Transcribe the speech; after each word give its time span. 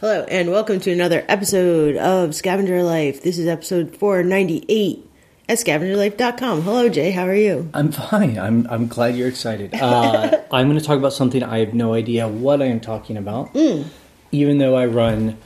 Hello, 0.00 0.24
and 0.30 0.50
welcome 0.50 0.80
to 0.80 0.90
another 0.90 1.26
episode 1.28 1.94
of 1.98 2.34
Scavenger 2.34 2.82
Life. 2.82 3.20
This 3.22 3.36
is 3.36 3.46
episode 3.46 3.94
498 3.98 5.06
at 5.46 5.58
scavengerlife.com. 5.58 6.62
Hello, 6.62 6.88
Jay. 6.88 7.10
How 7.10 7.26
are 7.26 7.34
you? 7.34 7.68
I'm 7.74 7.92
fine. 7.92 8.38
I'm 8.38 8.66
I'm 8.70 8.88
glad 8.88 9.14
you're 9.14 9.28
excited. 9.28 9.74
Uh, 9.74 10.40
I'm 10.50 10.68
going 10.68 10.78
to 10.78 10.84
talk 10.84 10.96
about 10.96 11.12
something 11.12 11.42
I 11.42 11.58
have 11.58 11.74
no 11.74 11.92
idea 11.92 12.26
what 12.26 12.62
I 12.62 12.64
am 12.68 12.80
talking 12.80 13.18
about, 13.18 13.54
even 14.32 14.56
though 14.56 14.74
I 14.74 14.86
run 14.86 15.36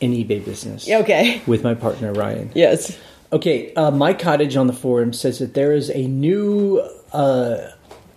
an 0.00 0.12
eBay 0.12 0.44
business. 0.44 0.90
Okay. 0.90 1.40
With 1.46 1.62
my 1.62 1.74
partner 1.74 2.12
Ryan. 2.12 2.50
Yes. 2.52 2.98
Okay, 3.32 3.72
uh, 3.74 3.92
my 3.92 4.12
cottage 4.12 4.56
on 4.56 4.66
the 4.66 4.72
forum 4.72 5.12
says 5.12 5.38
that 5.38 5.54
there 5.54 5.72
is 5.72 5.88
a 5.88 6.08
new 6.08 6.84
uh, 7.12 7.58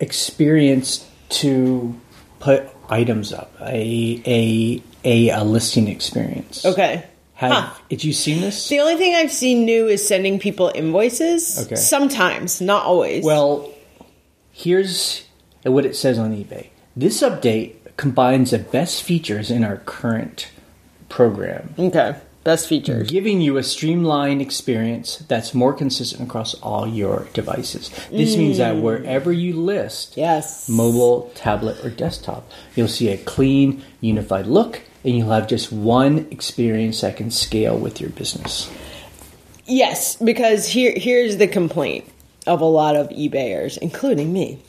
experience 0.00 1.08
to 1.28 1.94
put 2.40 2.68
items 2.88 3.32
up, 3.32 3.52
a 3.60 4.20
a 4.26 4.82
a, 5.04 5.28
a 5.30 5.44
listing 5.44 5.88
experience. 5.88 6.64
Okay. 6.64 7.04
Have 7.34 7.52
Huh. 7.52 7.74
had 7.90 8.04
you 8.04 8.12
seen 8.12 8.40
this? 8.40 8.68
The 8.68 8.80
only 8.80 8.96
thing 8.96 9.14
I've 9.14 9.32
seen 9.32 9.64
new 9.64 9.88
is 9.88 10.06
sending 10.06 10.38
people 10.38 10.70
invoices. 10.74 11.66
Okay. 11.66 11.74
Sometimes, 11.74 12.60
not 12.60 12.84
always. 12.84 13.24
Well, 13.24 13.70
here's 14.52 15.24
what 15.64 15.84
it 15.84 15.96
says 15.96 16.18
on 16.18 16.32
eBay. 16.34 16.68
This 16.96 17.22
update 17.22 17.74
combines 17.96 18.52
the 18.52 18.58
best 18.58 19.02
features 19.02 19.50
in 19.50 19.64
our 19.64 19.78
current 19.78 20.48
program, 21.08 21.74
okay. 21.78 22.16
Best 22.44 22.68
features. 22.68 23.10
giving 23.10 23.40
you 23.40 23.56
a 23.56 23.62
streamlined 23.62 24.42
experience 24.42 25.16
that's 25.28 25.54
more 25.54 25.72
consistent 25.72 26.28
across 26.28 26.54
all 26.60 26.86
your 26.86 27.26
devices. 27.32 27.90
This 28.10 28.36
means 28.36 28.58
that 28.58 28.74
mm. 28.76 28.82
wherever 28.82 29.32
you 29.32 29.54
list, 29.54 30.16
Yes. 30.16 30.68
mobile, 30.68 31.32
tablet, 31.34 31.82
or 31.84 31.88
desktop, 31.88 32.50
you'll 32.76 32.88
see 32.88 33.08
a 33.08 33.16
clean, 33.16 33.82
unified 34.00 34.46
look, 34.46 34.82
and 35.04 35.16
you'll 35.16 35.30
have 35.30 35.48
just 35.48 35.72
one 35.72 36.26
experience 36.30 37.02
that 37.02 37.16
can 37.16 37.30
scale 37.30 37.76
with 37.78 38.00
your 38.00 38.10
business. 38.10 38.70
Yes, 39.66 40.16
because 40.16 40.66
here 40.66 40.92
here's 40.96 41.36
the 41.36 41.46
complaint 41.48 42.06
of 42.46 42.60
a 42.60 42.66
lot 42.66 42.96
of 42.96 43.08
eBayers, 43.10 43.78
including 43.78 44.32
me. 44.32 44.62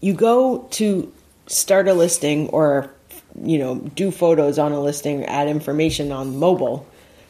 You 0.00 0.14
go 0.14 0.66
to 0.72 1.12
start 1.46 1.88
a 1.88 1.94
listing 1.94 2.48
or 2.48 2.92
you 3.44 3.58
know, 3.58 3.76
do 3.76 4.10
photos 4.10 4.58
on 4.58 4.72
a 4.72 4.80
listing, 4.80 5.24
add 5.24 5.48
information 5.48 6.12
on 6.12 6.38
mobile. 6.38 6.86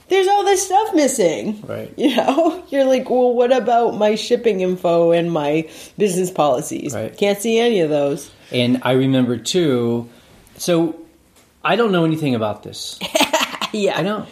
There's 0.09 0.27
all 0.27 0.45
this 0.45 0.65
stuff 0.65 0.95
missing. 0.95 1.61
Right. 1.63 1.93
You 1.99 2.17
know, 2.17 2.65
you're 2.71 2.85
like, 2.85 3.11
well, 3.11 3.35
what 3.35 3.53
about 3.53 3.97
my 3.97 4.15
shipping 4.15 4.61
info 4.61 5.13
and 5.13 5.31
my 5.31 5.69
business 5.99 6.31
policies? 6.31 6.95
Right. 6.95 7.17
Can't 7.17 7.39
see 7.39 7.59
any 7.59 7.81
of 7.81 7.91
those. 7.91 8.31
And 8.51 8.81
I 8.83 8.93
remember 8.93 9.37
too, 9.37 10.09
so 10.57 10.98
I 11.69 11.77
don't 11.77 11.93
know 11.93 12.05
anything 12.05 12.35
about 12.35 12.63
this. 12.63 12.99
Yeah, 13.71 13.99
I 13.99 14.03
know. 14.03 14.27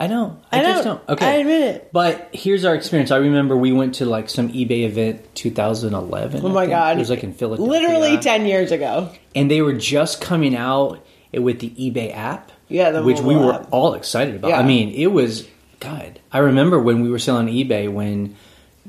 I 0.00 0.08
know. 0.08 0.40
I 0.50 0.58
I, 0.58 0.62
just 0.64 0.82
don't. 0.84 1.06
don't. 1.06 1.16
Okay. 1.16 1.26
I 1.26 1.32
admit 1.34 1.76
it. 1.76 1.92
But 1.92 2.30
here's 2.32 2.64
our 2.64 2.74
experience. 2.74 3.12
I 3.12 3.18
remember 3.18 3.56
we 3.56 3.70
went 3.70 3.94
to 3.96 4.04
like 4.04 4.28
some 4.28 4.48
eBay 4.48 4.82
event 4.84 5.32
2011. 5.36 6.44
Oh 6.44 6.48
my 6.48 6.66
god, 6.66 6.96
It 6.96 6.98
was 6.98 7.08
like 7.08 7.22
in 7.22 7.32
Philadelphia. 7.32 7.70
Literally 7.70 8.18
ten 8.18 8.46
years 8.46 8.72
ago. 8.72 9.12
And 9.36 9.48
they 9.48 9.62
were 9.62 9.74
just 9.74 10.20
coming 10.20 10.56
out 10.56 11.06
with 11.32 11.60
the 11.60 11.70
eBay 11.70 12.12
app. 12.12 12.50
Yeah, 12.66 12.90
the 12.90 13.02
which 13.04 13.20
we 13.20 13.36
were 13.36 13.54
app. 13.54 13.68
all 13.70 13.94
excited 13.94 14.34
about. 14.34 14.48
Yeah. 14.48 14.58
I 14.58 14.64
mean, 14.64 14.90
it 14.90 15.12
was 15.12 15.46
God. 15.78 16.18
I 16.32 16.38
remember 16.38 16.80
when 16.80 17.02
we 17.02 17.10
were 17.10 17.20
selling 17.20 17.46
on 17.48 17.54
eBay 17.54 17.88
when 17.88 18.34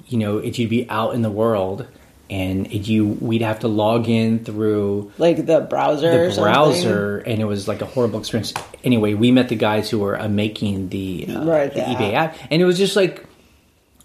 you 0.08 0.18
know 0.18 0.40
if 0.40 0.58
you'd 0.58 0.72
be 0.72 0.90
out 0.90 1.14
in 1.14 1.22
the 1.22 1.32
world 1.32 1.86
and 2.32 2.72
you 2.88 3.06
we'd 3.06 3.42
have 3.44 3.60
to 3.60 3.68
log 3.68 4.08
in 4.10 4.44
through 4.44 5.12
Like 5.18 5.46
the 5.46 5.60
browser. 5.62 6.10
the 6.28 6.32
something. 6.32 6.44
browser 6.44 7.18
and 7.20 7.40
it 7.42 7.46
was 7.46 7.68
like 7.68 7.82
a 7.82 7.86
horrible 7.86 8.20
experience 8.20 8.54
anyway 8.84 9.14
we 9.14 9.32
met 9.32 9.50
the 9.50 9.56
guys 9.58 9.90
who 9.90 10.00
were 10.00 10.20
uh, 10.20 10.28
making 10.30 10.90
the, 10.90 11.28
uh, 11.30 11.44
Right, 11.46 11.74
the 11.74 11.82
the 11.82 11.86
ebay 11.86 12.14
app 12.14 12.36
and 12.50 12.62
it 12.62 12.66
was 12.66 12.78
just 12.78 12.96
like 12.96 13.26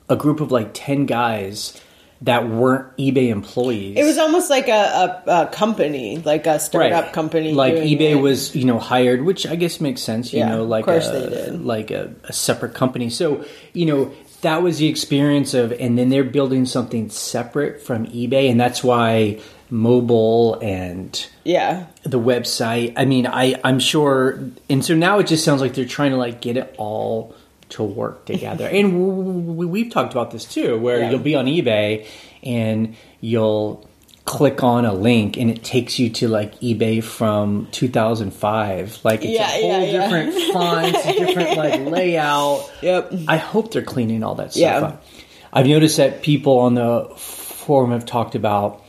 a 0.08 0.16
group 0.16 0.40
of 0.40 0.50
like 0.52 0.70
10 0.74 1.06
guys 1.06 1.80
that 2.22 2.48
weren't 2.48 2.96
ebay 2.96 3.28
employees 3.28 3.96
It 3.98 4.04
was 4.04 4.16
almost 4.18 4.48
like 4.48 4.68
a, 4.68 5.22
a, 5.26 5.42
a 5.42 5.46
company, 5.48 6.16
like 6.18 6.46
a 6.46 6.58
startup 6.58 7.04
Right. 7.04 7.12
company. 7.12 7.52
like 7.52 7.74
ebay 7.74 8.12
it. 8.12 8.14
was 8.16 8.56
you 8.56 8.64
know 8.64 8.78
hired 8.78 9.22
which 9.22 9.46
i 9.46 9.54
guess 9.54 9.80
makes 9.82 10.00
sense 10.00 10.32
you 10.32 10.38
Yeah, 10.40 10.48
know 10.48 10.62
of 10.62 10.68
like 10.68 10.86
course 10.86 11.08
a, 11.08 11.12
they 11.12 11.28
did. 11.28 11.64
like 11.64 11.90
a, 11.90 12.14
a 12.24 12.32
separate 12.32 12.72
company 12.74 13.10
so 13.10 13.44
you 13.74 13.84
know 13.86 14.10
that 14.46 14.62
was 14.62 14.78
the 14.78 14.86
experience 14.88 15.52
of 15.54 15.72
and 15.72 15.98
then 15.98 16.08
they're 16.08 16.24
building 16.24 16.64
something 16.66 17.10
separate 17.10 17.82
from 17.82 18.06
ebay 18.06 18.48
and 18.50 18.58
that's 18.60 18.82
why 18.84 19.38
mobile 19.70 20.58
and 20.62 21.26
Yeah. 21.44 21.86
the 22.04 22.20
website. 22.20 22.92
I 22.96 23.04
mean, 23.04 23.26
I 23.26 23.58
I'm 23.64 23.78
sure, 23.80 24.38
and 24.70 24.84
so 24.84 24.94
now 24.94 25.18
it 25.18 25.26
just 25.26 25.44
sounds 25.44 25.60
like 25.60 25.74
they're 25.74 25.84
trying 25.84 26.12
to 26.12 26.16
like 26.16 26.40
get 26.40 26.56
it 26.56 26.74
all 26.78 27.34
to 27.70 27.82
work 27.82 28.24
together. 28.26 28.66
and 28.72 28.92
w- 28.92 29.42
w- 29.42 29.68
we've 29.68 29.90
talked 29.92 30.12
about 30.12 30.30
this 30.30 30.44
too, 30.44 30.78
where 30.78 31.00
Yeah. 31.00 31.10
you'll 31.10 31.18
be 31.18 31.34
on 31.34 31.46
eBay 31.46 32.06
and 32.44 32.94
you'll 33.20 33.85
click 34.26 34.62
on 34.62 34.84
a 34.84 34.92
link 34.92 35.36
and 35.38 35.48
it 35.50 35.62
takes 35.64 35.98
you 35.98 36.10
to 36.10 36.26
like 36.28 36.58
eBay 36.60 37.02
from 37.02 37.68
2005 37.70 38.98
like 39.04 39.24
it's 39.24 39.32
Yeah, 39.32 39.48
a 39.48 39.60
whole 39.62 39.86
yeah, 39.86 40.00
different 40.02 40.34
font 40.52 40.92
different 41.16 41.56
like 41.56 41.80
layout 41.92 42.70
Yep. 42.82 43.12
I 43.28 43.36
hope 43.36 43.70
they're 43.72 43.82
cleaning 43.82 44.22
all 44.24 44.34
that 44.34 44.50
stuff 44.52 44.60
Yeah. 44.60 44.78
up. 44.78 45.04
I've 45.52 45.66
noticed 45.66 45.96
that 45.98 46.22
people 46.22 46.58
on 46.58 46.74
the 46.74 47.08
forum 47.16 47.92
have 47.92 48.04
talked 48.04 48.34
about 48.34 48.82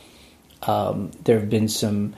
um, 0.62 1.12
there 1.22 1.38
have 1.38 1.48
been 1.48 1.68
some 1.68 2.14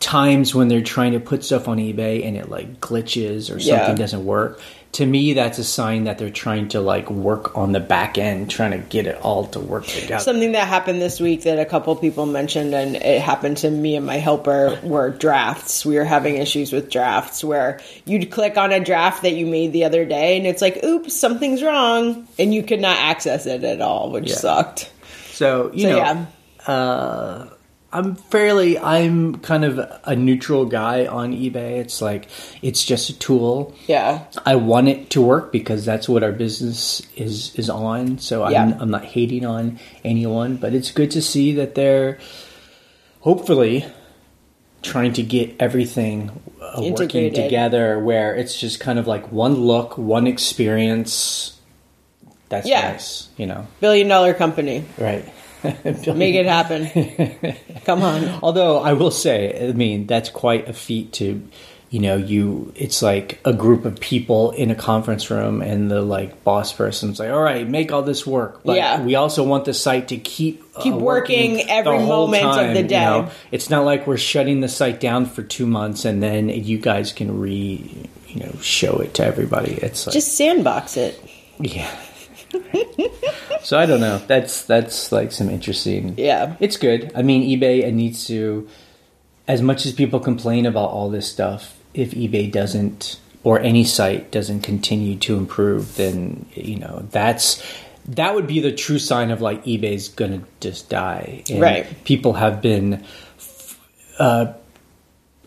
times 0.00 0.54
when 0.54 0.68
they're 0.68 0.80
trying 0.80 1.12
to 1.12 1.20
put 1.20 1.44
stuff 1.44 1.68
on 1.68 1.76
eBay 1.76 2.26
and 2.26 2.36
it 2.36 2.48
like 2.48 2.80
glitches 2.80 3.54
or 3.54 3.60
something 3.60 3.94
doesn't 3.94 4.24
work. 4.24 4.58
To 4.92 5.06
me, 5.06 5.32
that's 5.32 5.58
a 5.58 5.64
sign 5.64 6.04
that 6.04 6.18
they're 6.18 6.28
trying 6.28 6.68
to 6.68 6.80
like 6.82 7.10
work 7.10 7.56
on 7.56 7.72
the 7.72 7.80
back 7.80 8.18
end, 8.18 8.50
trying 8.50 8.72
to 8.72 8.78
get 8.78 9.06
it 9.06 9.16
all 9.22 9.46
to 9.46 9.58
work 9.58 9.86
together. 9.86 10.22
Something 10.22 10.52
that 10.52 10.68
happened 10.68 11.00
this 11.00 11.18
week 11.18 11.44
that 11.44 11.58
a 11.58 11.64
couple 11.64 11.96
people 11.96 12.26
mentioned, 12.26 12.74
and 12.74 12.96
it 12.96 13.22
happened 13.22 13.56
to 13.58 13.70
me 13.70 13.96
and 13.96 14.04
my 14.04 14.16
helper, 14.18 14.78
were 14.82 15.08
drafts. 15.08 15.86
We 15.86 15.96
were 15.96 16.04
having 16.04 16.36
issues 16.36 16.72
with 16.72 16.90
drafts 16.90 17.42
where 17.42 17.80
you'd 18.04 18.30
click 18.30 18.58
on 18.58 18.70
a 18.70 18.80
draft 18.80 19.22
that 19.22 19.32
you 19.32 19.46
made 19.46 19.72
the 19.72 19.84
other 19.84 20.04
day, 20.04 20.36
and 20.36 20.46
it's 20.46 20.60
like, 20.60 20.84
oops, 20.84 21.16
something's 21.16 21.62
wrong, 21.62 22.28
and 22.38 22.52
you 22.52 22.62
could 22.62 22.80
not 22.80 22.98
access 22.98 23.46
it 23.46 23.64
at 23.64 23.80
all, 23.80 24.10
which 24.10 24.28
Yeah. 24.28 24.36
sucked. 24.36 24.90
So 25.32 25.70
you 25.72 25.84
So, 25.84 25.90
know, 25.90 25.96
yeah. 25.96 26.26
uh, 26.70 27.46
I'm 27.92 28.14
fairly, 28.14 28.78
I'm 28.78 29.36
kind 29.40 29.64
of 29.64 29.78
a 30.04 30.16
neutral 30.16 30.64
guy 30.64 31.06
on 31.06 31.32
eBay. 31.32 31.78
It's 31.78 32.00
like 32.00 32.28
it's 32.62 32.84
just 32.84 33.10
a 33.10 33.18
tool. 33.18 33.74
Yeah. 33.86 34.24
I 34.46 34.56
want 34.56 34.88
it 34.88 35.10
to 35.10 35.20
work 35.20 35.52
because 35.52 35.84
that's 35.84 36.08
what 36.08 36.22
our 36.22 36.32
business 36.32 37.02
is 37.16 37.54
is 37.54 37.68
on. 37.68 38.18
So 38.18 38.48
Yeah. 38.48 38.62
I'm, 38.64 38.80
I'm 38.80 38.90
not 38.90 39.04
hating 39.04 39.44
on 39.44 39.78
anyone, 40.04 40.56
but 40.56 40.72
it's 40.74 40.90
good 40.90 41.10
to 41.12 41.20
see 41.22 41.52
that 41.56 41.74
they're 41.74 42.18
hopefully 43.20 43.84
trying 44.82 45.12
to 45.12 45.22
get 45.22 45.54
everything 45.60 46.30
uh, 46.60 46.80
working 46.98 47.32
together 47.32 47.98
where 48.00 48.34
it's 48.34 48.58
just 48.58 48.80
kind 48.80 48.98
of 48.98 49.06
like 49.06 49.30
one 49.30 49.54
look, 49.54 49.96
one 49.96 50.26
experience. 50.26 51.58
That's 52.48 52.66
Yeah. 52.66 52.92
nice, 52.92 53.28
you 53.36 53.46
know. 53.46 53.66
Billion 53.80 54.08
dollar 54.08 54.34
company. 54.34 54.84
Right. 54.98 55.24
Make 56.14 56.34
it 56.34 56.46
happen. 56.46 57.56
Come 57.84 58.02
on. 58.02 58.24
Although 58.42 58.78
I 58.78 58.92
will 58.94 59.10
say, 59.10 59.68
I 59.68 59.72
mean, 59.72 60.06
that's 60.06 60.28
quite 60.30 60.68
a 60.68 60.72
feat 60.72 61.12
to, 61.14 61.46
you 61.90 62.00
know, 62.00 62.16
you. 62.16 62.72
It's 62.76 63.02
like 63.02 63.38
a 63.44 63.52
group 63.52 63.84
of 63.84 64.00
people 64.00 64.50
in 64.52 64.70
a 64.70 64.74
conference 64.74 65.30
room, 65.30 65.60
and 65.62 65.90
the 65.90 66.00
like 66.02 66.42
boss 66.44 66.72
person's 66.72 67.18
like, 67.20 67.30
"All 67.30 67.42
right, 67.42 67.68
make 67.68 67.92
all 67.92 68.02
this 68.02 68.26
work." 68.26 68.62
But 68.64 68.76
Yeah. 68.76 69.02
we 69.02 69.14
also 69.14 69.44
want 69.44 69.66
the 69.66 69.74
site 69.74 70.08
to 70.08 70.16
keep 70.16 70.62
uh, 70.74 70.80
Keep 70.80 70.94
working 70.94 71.68
every 71.68 71.98
the 71.98 72.04
whole 72.04 72.26
moment 72.28 72.44
of 72.46 72.54
time, 72.56 72.74
the 72.74 72.82
you 72.82 72.88
day. 72.88 73.00
know? 73.04 73.30
It's 73.50 73.68
not 73.68 73.84
like 73.84 74.06
we're 74.06 74.16
shutting 74.16 74.60
the 74.60 74.68
site 74.68 75.00
down 75.00 75.26
for 75.26 75.42
two 75.42 75.66
months 75.66 76.06
and 76.06 76.22
then 76.22 76.48
you 76.48 76.78
guys 76.78 77.12
can 77.12 77.38
re, 77.40 78.08
you 78.26 78.40
know, 78.40 78.52
show 78.62 78.96
it 78.98 79.12
to 79.14 79.24
everybody. 79.26 79.72
It's 79.74 80.06
like, 80.06 80.14
Just 80.14 80.34
sandbox 80.36 80.96
it. 80.96 81.22
yeah. 81.60 81.90
so 83.62 83.78
I 83.78 83.86
don't 83.86 84.00
know. 84.00 84.18
That's 84.26 84.64
that's 84.64 85.12
like 85.12 85.32
some 85.32 85.48
interesting. 85.50 86.14
Yeah. 86.16 86.56
It's 86.60 86.76
good. 86.76 87.12
I 87.14 87.22
mean, 87.22 87.42
eBay 87.58 87.82
it 87.82 87.92
needs 87.92 88.26
to. 88.26 88.68
As 89.48 89.60
much 89.60 89.86
as 89.86 89.92
people 89.92 90.20
complain 90.20 90.66
about 90.66 90.90
all 90.90 91.10
this 91.10 91.28
stuff, 91.28 91.76
if 91.94 92.12
eBay 92.12 92.50
doesn't 92.50 93.18
or 93.44 93.58
any 93.58 93.84
site 93.84 94.30
doesn't 94.30 94.60
continue 94.60 95.16
to 95.18 95.36
improve, 95.36 95.96
then 95.96 96.46
you 96.54 96.78
know 96.78 97.06
that's 97.10 97.62
that 98.06 98.34
would 98.34 98.46
be 98.46 98.60
the 98.60 98.72
true 98.72 98.98
sign 98.98 99.30
of 99.30 99.40
like 99.40 99.64
eBay's 99.64 100.08
gonna 100.08 100.42
just 100.60 100.88
die. 100.88 101.42
And 101.50 101.60
Right. 101.60 102.04
People 102.04 102.34
have 102.34 102.62
been. 102.62 103.04
Uh, 104.18 104.52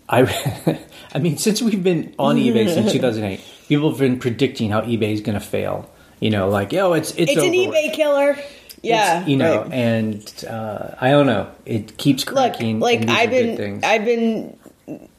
I, 0.08 0.80
I 1.14 1.20
mean, 1.20 1.38
since 1.38 1.62
we've 1.62 1.84
been 1.84 2.14
on 2.20 2.38
eBay 2.38 2.72
since 2.74 2.92
2008, 2.94 3.42
people 3.68 3.90
have 3.90 4.00
been 4.00 4.20
predicting 4.20 4.70
how 4.70 4.82
eBay 4.82 5.14
is 5.14 5.22
going 5.22 5.40
to 5.40 5.46
fail. 5.46 5.90
You 6.20 6.30
know, 6.30 6.50
like, 6.50 6.72
yo, 6.72 6.94
it's 6.94 7.12
it's, 7.16 7.32
It's 7.32 7.42
an 7.42 7.52
eBay 7.52 7.94
killer. 7.94 8.38
Yeah. 8.82 9.22
It's, 9.22 9.30
you 9.30 9.38
know, 9.38 9.64
right. 9.64 9.74
and 9.74 10.46
uh, 10.48 10.96
I 11.00 11.12
don't 11.12 11.26
know. 11.26 11.52
It 11.66 11.98
keeps 11.98 12.26
look 12.26 12.36
like 12.36 12.62
and 12.62 12.82
these 12.82 13.10
i've 13.10 13.30
are 13.30 13.32
good 13.32 13.46
been 13.46 13.58
things. 13.58 13.84
i've 13.84 14.06
been 14.06 14.58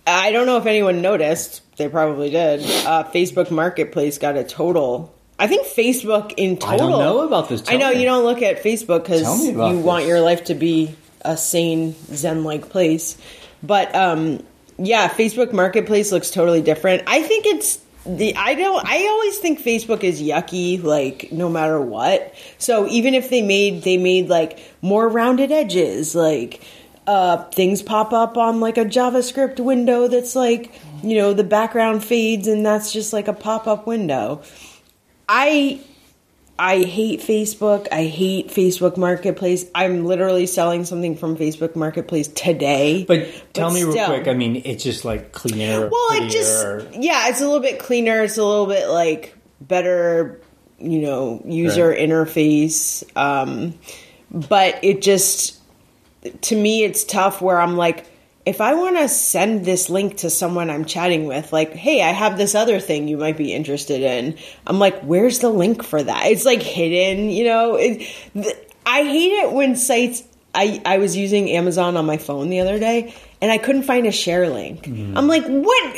I 0.06 0.30
don't 0.30 0.46
know 0.46 0.58
if 0.58 0.66
anyone 0.66 1.02
noticed. 1.02 1.62
They 1.76 1.88
probably 1.88 2.30
did. 2.30 2.60
Uh, 2.60 3.04
Facebook 3.12 3.50
Marketplace 3.50 4.18
got 4.18 4.36
a 4.36 4.44
total. 4.44 5.12
I 5.38 5.48
think 5.48 5.66
Facebook 5.66 6.32
in 6.36 6.56
total. 6.56 6.72
I 6.72 6.76
don't 6.76 6.90
know 6.90 7.26
about 7.26 7.48
this. 7.48 7.64
I 7.68 7.76
know 7.76 7.90
me. 7.90 8.00
you 8.00 8.04
don't 8.06 8.24
look 8.24 8.40
at 8.40 8.62
Facebook 8.62 9.02
because 9.02 9.44
you 9.44 9.54
about 9.54 9.74
want 9.76 10.06
your 10.06 10.20
life 10.20 10.44
to 10.44 10.54
be 10.54 10.94
a 11.22 11.36
sane 11.36 11.94
Zen-like 12.14 12.70
place. 12.70 13.18
But 13.62 13.94
um, 13.94 14.42
yeah, 14.78 15.08
Facebook 15.08 15.52
Marketplace 15.52 16.12
looks 16.12 16.30
totally 16.30 16.62
different. 16.62 17.02
I 17.06 17.22
think 17.22 17.46
it's 17.46 17.78
the 18.06 18.34
I 18.36 18.54
don't. 18.54 18.86
I 18.86 19.06
always 19.06 19.38
think 19.38 19.60
Facebook 19.60 20.04
is 20.04 20.22
yucky, 20.22 20.82
like 20.82 21.30
no 21.32 21.48
matter 21.48 21.80
what. 21.80 22.34
So 22.58 22.86
even 22.88 23.14
if 23.14 23.30
they 23.30 23.42
made 23.42 23.82
they 23.82 23.96
made 23.96 24.28
like 24.28 24.58
more 24.82 25.08
rounded 25.08 25.50
edges, 25.52 26.14
like 26.14 26.62
uh, 27.06 27.44
things 27.50 27.82
pop 27.82 28.12
up 28.12 28.36
on 28.36 28.60
like 28.60 28.78
a 28.78 28.84
JavaScript 28.84 29.60
window 29.60 30.08
that's 30.08 30.34
like 30.34 30.72
you 31.02 31.16
know 31.16 31.32
the 31.32 31.44
background 31.44 32.04
fades 32.04 32.46
and 32.48 32.64
that's 32.64 32.92
just 32.92 33.12
like 33.12 33.28
a 33.28 33.32
pop 33.32 33.66
up 33.66 33.86
window. 33.86 34.42
I 35.28 35.80
I 36.58 36.82
hate 36.82 37.20
Facebook. 37.20 37.86
I 37.92 38.04
hate 38.04 38.48
Facebook 38.48 38.96
Marketplace. 38.96 39.66
I'm 39.74 40.06
literally 40.06 40.46
selling 40.46 40.84
something 40.84 41.16
from 41.16 41.36
Facebook 41.36 41.76
Marketplace 41.76 42.28
today. 42.28 43.04
But 43.06 43.28
tell 43.52 43.70
me 43.70 43.84
real 43.84 44.06
quick. 44.06 44.26
I 44.26 44.32
mean, 44.32 44.62
it's 44.64 44.82
just 44.82 45.04
like 45.04 45.32
cleaner. 45.32 45.88
Well, 45.88 46.22
it 46.22 46.30
just 46.30 46.64
yeah, 46.94 47.28
it's 47.28 47.40
a 47.40 47.44
little 47.44 47.60
bit 47.60 47.78
cleaner. 47.78 48.22
It's 48.22 48.38
a 48.38 48.44
little 48.44 48.66
bit 48.66 48.88
like 48.88 49.36
better, 49.60 50.40
you 50.78 51.00
know, 51.00 51.42
user 51.44 51.88
Right. 51.88 51.98
interface. 51.98 53.04
Um, 53.16 53.74
but 54.30 54.78
it 54.82 55.02
just 55.02 55.58
to 56.42 56.56
me, 56.56 56.84
it's 56.84 57.04
tough. 57.04 57.42
Where 57.42 57.60
I'm 57.60 57.76
like, 57.76 58.06
if 58.46 58.60
I 58.60 58.74
want 58.74 58.96
to 58.96 59.08
send 59.08 59.64
this 59.64 59.90
link 59.90 60.18
to 60.18 60.30
someone 60.30 60.70
I'm 60.70 60.84
chatting 60.84 61.26
with, 61.26 61.52
like, 61.52 61.72
hey, 61.72 62.00
I 62.02 62.12
have 62.12 62.38
this 62.38 62.54
other 62.54 62.78
thing 62.78 63.08
you 63.08 63.16
might 63.16 63.36
be 63.36 63.52
interested 63.52 64.00
in. 64.02 64.38
I'm 64.66 64.78
like, 64.78 65.00
where's 65.02 65.40
the 65.40 65.50
link 65.50 65.82
for 65.82 66.00
that? 66.02 66.26
It's 66.26 66.44
like 66.44 66.62
hidden, 66.62 67.28
you 67.28 67.44
know. 67.44 67.74
It, 67.74 67.98
th- 68.34 68.56
I 68.86 69.02
hate 69.02 69.32
it 69.32 69.52
when 69.52 69.74
sites. 69.76 70.22
I, 70.54 70.80
I 70.86 70.98
was 70.98 71.16
using 71.16 71.50
Amazon 71.50 71.98
on 71.98 72.06
my 72.06 72.16
phone 72.16 72.48
the 72.48 72.60
other 72.60 72.78
day 72.78 73.12
and 73.42 73.52
I 73.52 73.58
couldn't 73.58 73.82
find 73.82 74.06
a 74.06 74.12
share 74.12 74.48
link. 74.48 74.84
Mm-hmm. 74.84 75.18
I'm 75.18 75.26
like, 75.26 75.44
what? 75.44 75.96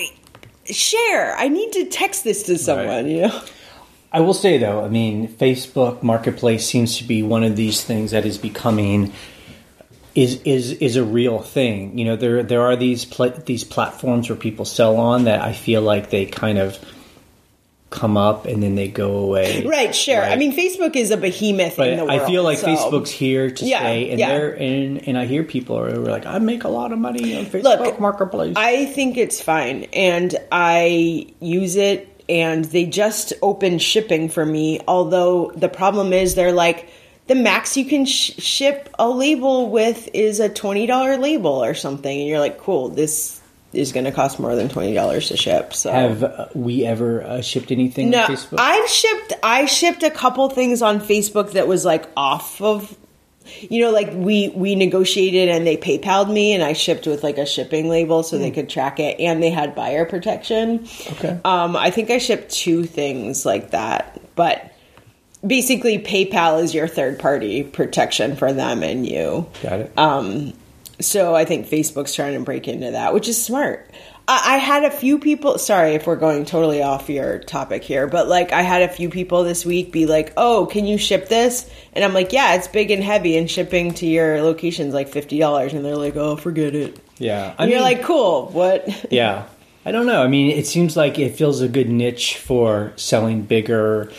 Share. 0.65 1.37
I 1.37 1.47
need 1.49 1.71
to 1.73 1.85
text 1.85 2.25
this 2.25 2.43
to 2.45 2.59
someone, 2.59 2.87
Right. 2.87 3.06
you 3.06 3.21
know? 3.23 3.43
I 4.11 4.21
will 4.21 4.35
say 4.35 4.59
though, 4.59 4.85
I 4.85 4.89
mean, 4.89 5.29
Facebook 5.29 6.03
Marketplace 6.03 6.67
seems 6.67 6.97
to 6.97 7.05
be 7.05 7.23
one 7.23 7.45
of 7.45 7.55
these 7.56 7.85
things 7.85 8.11
that 8.11 8.25
is 8.27 8.37
becoming 8.39 9.12
is 10.14 10.40
is 10.43 10.72
is 10.72 10.96
a 10.96 11.05
real 11.05 11.38
thing. 11.40 11.99
You 11.99 12.05
know, 12.06 12.16
there 12.16 12.43
there 12.43 12.62
are 12.62 12.76
these 12.76 13.05
pla- 13.05 13.28
these 13.44 13.64
platforms 13.64 14.28
where 14.28 14.37
people 14.38 14.64
sell 14.64 14.96
on 14.96 15.25
that 15.25 15.40
I 15.40 15.52
feel 15.52 15.82
like 15.82 16.10
they 16.10 16.26
kind 16.26 16.58
of 16.58 16.78
come 17.90 18.19
up 18.19 18.44
and 18.44 18.62
then 18.62 18.75
they 18.75 18.88
go 18.88 19.16
away. 19.16 19.64
Right, 19.64 19.94
sure. 19.94 20.22
I 20.22 20.37
mean, 20.37 20.55
Facebook 20.55 20.94
is 20.94 21.10
a 21.10 21.16
behemoth 21.16 21.78
But 21.78 21.88
in 21.88 21.96
the 21.96 22.05
world. 22.05 22.20
I 22.20 22.26
feel 22.26 22.43
like 22.43 22.58
so- 22.58 22.66
Facebook's 22.66 23.10
here 23.10 23.50
to 23.50 23.64
Yeah, 23.64 23.78
stay, 23.78 24.10
and 24.10 24.19
yeah. 24.20 24.28
they're 24.28 24.52
and, 24.52 25.08
and 25.08 25.16
I 25.19 25.25
hear 25.25 25.43
people 25.43 25.78
are 25.78 25.93
like, 25.96 26.26
I 26.26 26.38
make 26.38 26.64
a 26.64 26.69
lot 26.69 26.93
of 26.93 26.99
money 26.99 27.38
on 27.38 27.46
Facebook 27.46 27.62
Look, 27.81 27.99
Marketplace. 28.00 28.54
I 28.56 28.84
think 28.87 29.16
it's 29.16 29.40
fine, 29.40 29.84
and 29.94 30.37
I 30.52 31.28
use 31.40 31.76
it. 31.76 32.14
And 32.31 32.62
they 32.66 32.84
just 32.84 33.32
opened 33.40 33.81
shipping 33.81 34.28
for 34.28 34.44
me. 34.44 34.82
Although 34.87 35.50
the 35.56 35.70
problem 35.70 36.12
is, 36.12 36.34
they're 36.34 36.52
like 36.52 36.90
the 37.28 37.34
max 37.34 37.76
you 37.76 37.84
can 37.84 38.06
sh- 38.06 38.34
ship 38.38 38.88
a 38.98 39.08
label 39.08 39.70
with 39.70 40.08
is 40.14 40.40
a 40.40 40.48
twenty 40.48 40.86
dollar 40.86 41.16
label 41.16 41.62
or 41.62 41.75
something, 41.75 42.19
and 42.19 42.26
you're 42.26 42.40
like, 42.40 42.58
cool, 42.58 42.88
this 42.88 43.40
is 43.72 43.92
going 43.92 44.04
to 44.04 44.12
cost 44.12 44.40
more 44.40 44.56
than 44.56 44.69
twenty 44.69 44.94
dollars 44.94 45.28
to 45.28 45.36
ship. 45.36 45.75
So 45.75 45.92
Have 45.92 46.25
uh, 46.25 46.48
we 46.54 46.84
ever 46.84 47.22
uh, 47.22 47.42
shipped 47.42 47.70
anything 47.70 48.10
no, 48.10 48.22
on 48.22 48.30
Facebook? 48.30 48.56
I've 48.58 48.88
shipped. 48.88 49.34
I 49.42 49.66
shipped 49.66 50.02
a 50.02 50.10
couple 50.10 50.48
things 50.48 50.82
on 50.82 51.00
Facebook 51.00 51.52
that 51.52 51.69
was 51.69 51.84
like 51.84 52.08
off 52.16 52.60
of. 52.60 52.96
You 53.60 53.80
know, 53.80 53.90
like 53.92 54.10
we 54.12 54.48
we 54.50 54.75
negotiated 54.75 55.48
and 55.48 55.66
they 55.66 55.78
PayPal'd 55.78 56.28
me, 56.28 56.52
and 56.52 56.62
I 56.62 56.75
shipped 56.75 57.06
with 57.06 57.22
like 57.22 57.38
a 57.38 57.46
shipping 57.46 57.88
label 57.88 58.22
so 58.22 58.36
they 58.36 58.50
could 58.50 58.69
track 58.69 59.00
it, 59.00 59.19
and 59.20 59.42
they 59.42 59.48
had 59.48 59.75
buyer 59.75 60.04
protection. 60.04 60.86
Okay. 61.12 61.40
Um, 61.46 61.75
I 61.75 61.90
think 61.90 62.10
I 62.10 62.19
shipped 62.19 62.50
two 62.50 62.84
things 62.84 63.46
like 63.46 63.70
that, 63.70 64.20
but 64.34 64.75
basically 65.46 65.99
PayPal 65.99 66.62
is 66.62 66.75
your 66.75 66.88
third 66.88 67.19
party 67.19 67.62
protection 67.64 68.37
for 68.37 68.52
them 68.52 68.82
and 68.82 69.06
you. 69.06 69.46
Got 69.62 69.81
it. 69.81 69.93
Um, 69.99 70.52
so 71.00 71.35
I 71.35 71.44
think 71.44 71.67
Facebook's 71.67 72.14
trying 72.14 72.35
to 72.35 72.40
break 72.44 72.69
into 72.69 72.90
that, 72.90 73.14
which 73.14 73.29
is 73.29 73.43
smart. 73.43 73.88
I, 74.26 74.55
I 74.55 74.56
had 74.58 74.85
a 74.85 74.90
few 74.90 75.19
people. 75.19 75.58
Sorry 75.58 75.94
if 75.94 76.06
we're 76.06 76.17
going 76.17 76.44
totally 76.44 76.82
off 76.82 77.08
your 77.08 77.38
topic 77.38 77.82
here, 77.85 78.06
but 78.06 78.29
like 78.29 78.52
I 78.52 78.62
had 78.62 78.82
a 78.82 78.88
few 78.88 79.08
people 79.08 79.44
this 79.44 79.64
week 79.64 79.93
be 79.93 80.06
like, 80.06 80.32
"Oh, 80.37 80.67
can 80.67 80.87
you 80.87 80.99
ship 80.99 81.29
this?" 81.29 81.69
And 81.93 82.05
I'm 82.05 82.14
like, 82.14 82.32
"Yeah, 82.32 82.55
it's 82.55 82.69
big 82.69 82.90
and 82.90 83.02
heavy, 83.02 83.38
and 83.38 83.50
shipping 83.50 83.94
to 83.94 84.06
your 84.06 84.43
location's 84.43 84.93
like 84.93 85.08
fifty 85.08 85.38
dollars." 85.38 85.73
And 85.73 85.85
they're 85.85 85.96
like, 85.96 86.17
"Oh, 86.17 86.37
forget 86.37 86.75
it." 86.75 87.00
yeah, 87.19 87.55
I 87.58 87.62
And 87.62 87.73
you're 87.73 87.81
like, 87.81 88.02
"Cool, 88.02 88.49
what?" 88.49 88.88
Yeah. 89.11 89.46
I 89.87 89.93
don't 89.93 90.06
know. 90.06 90.23
I 90.23 90.29
mean, 90.29 90.50
it 90.50 90.67
seems 90.67 90.99
like 90.99 91.19
it 91.19 91.37
fills 91.37 91.62
a 91.62 91.69
good 91.69 91.88
niche 91.88 92.37
for 92.37 92.93
selling 92.96 93.40
bigger, 93.43 94.12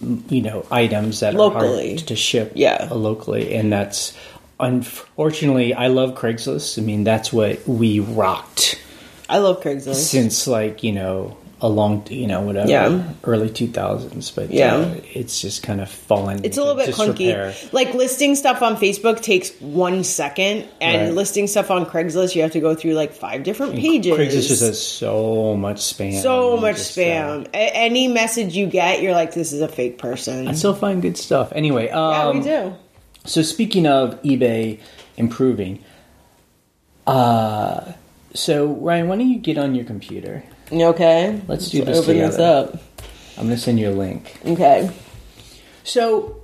you 0.00 0.42
know, 0.42 0.64
items 0.70 1.20
that 1.20 1.34
Locally. 1.34 1.92
are 1.92 1.96
hard 1.96 2.06
to 2.08 2.16
ship 2.16 2.52
Yeah. 2.54 2.88
uh, 2.90 2.94
locally. 2.94 3.54
And 3.54 3.72
that's, 3.72 4.14
unfortunately, 4.58 5.74
I 5.74 5.88
love 5.88 6.14
Craigslist. 6.14 6.78
I 6.78 6.82
mean, 6.82 7.04
that's 7.04 7.32
what 7.32 7.66
we 7.68 8.00
rocked 8.00 8.80
I 9.28 9.38
love 9.38 9.62
Craigslist. 9.62 9.94
since, 9.96 10.46
like, 10.46 10.82
you 10.82 10.92
know, 10.92 11.36
a 11.62 11.68
long, 11.68 12.06
you 12.08 12.26
know, 12.26 12.40
whatever, 12.40 12.70
Yeah. 12.70 13.02
early 13.24 13.50
2000s. 13.50 14.30
But 14.34 14.50
Yeah. 14.50 14.76
uh, 14.76 14.94
it's 15.12 15.40
just 15.42 15.62
kind 15.62 15.80
of 15.82 15.90
fallen. 15.90 16.40
It's 16.42 16.56
a 16.56 16.60
little 16.62 16.74
bit 16.74 16.94
clunky. 16.94 17.72
Like 17.72 17.92
listing 17.92 18.34
stuff 18.34 18.62
on 18.62 18.76
Facebook 18.76 19.20
takes 19.20 19.50
one 19.60 20.02
second, 20.02 20.64
and 20.80 21.02
Right. 21.08 21.14
listing 21.14 21.46
stuff 21.46 21.70
on 21.70 21.84
Craigslist, 21.84 22.34
you 22.34 22.40
have 22.42 22.52
to 22.52 22.60
go 22.60 22.74
through 22.74 22.94
like 22.94 23.12
five 23.12 23.42
different 23.42 23.74
pages. 23.76 24.16
Craigslist 24.16 24.48
just 24.48 24.62
has 24.62 24.80
so 24.80 25.54
much 25.54 25.76
spam. 25.80 26.22
so 26.22 26.56
much 26.56 26.76
just, 26.76 26.96
uh, 26.96 27.02
spam. 27.02 27.46
A- 27.52 27.76
any 27.76 28.08
message 28.08 28.56
you 28.56 28.66
get, 28.66 29.02
you're 29.02 29.12
like, 29.12 29.34
this 29.34 29.52
is 29.52 29.60
a 29.60 29.68
fake 29.68 29.98
person. 29.98 30.48
I 30.48 30.52
still 30.52 30.74
find 30.74 31.02
good 31.02 31.18
stuff. 31.18 31.52
Anyway, 31.54 31.86
yeah, 31.88 32.22
um, 32.28 32.38
we 32.38 32.44
do. 32.44 32.72
So 33.26 33.42
speaking 33.42 33.86
of 33.86 34.20
eBay 34.22 34.78
improving, 35.18 35.80
uh, 37.06 37.80
so 38.32 38.66
Ryan, 38.66 39.08
why 39.08 39.16
don't 39.16 39.28
you 39.28 39.38
get 39.38 39.58
on 39.58 39.74
your 39.74 39.84
computer? 39.84 40.42
Okay, 40.72 41.40
Let's 41.48 41.70
do 41.70 41.84
this 41.84 41.98
Open 41.98 42.18
this 42.18 42.38
up. 42.38 42.74
I'm 43.36 43.44
gonna 43.44 43.56
send 43.58 43.80
you 43.80 43.90
a 43.90 43.92
link. 43.92 44.38
Okay. 44.46 44.90
So, 45.82 46.36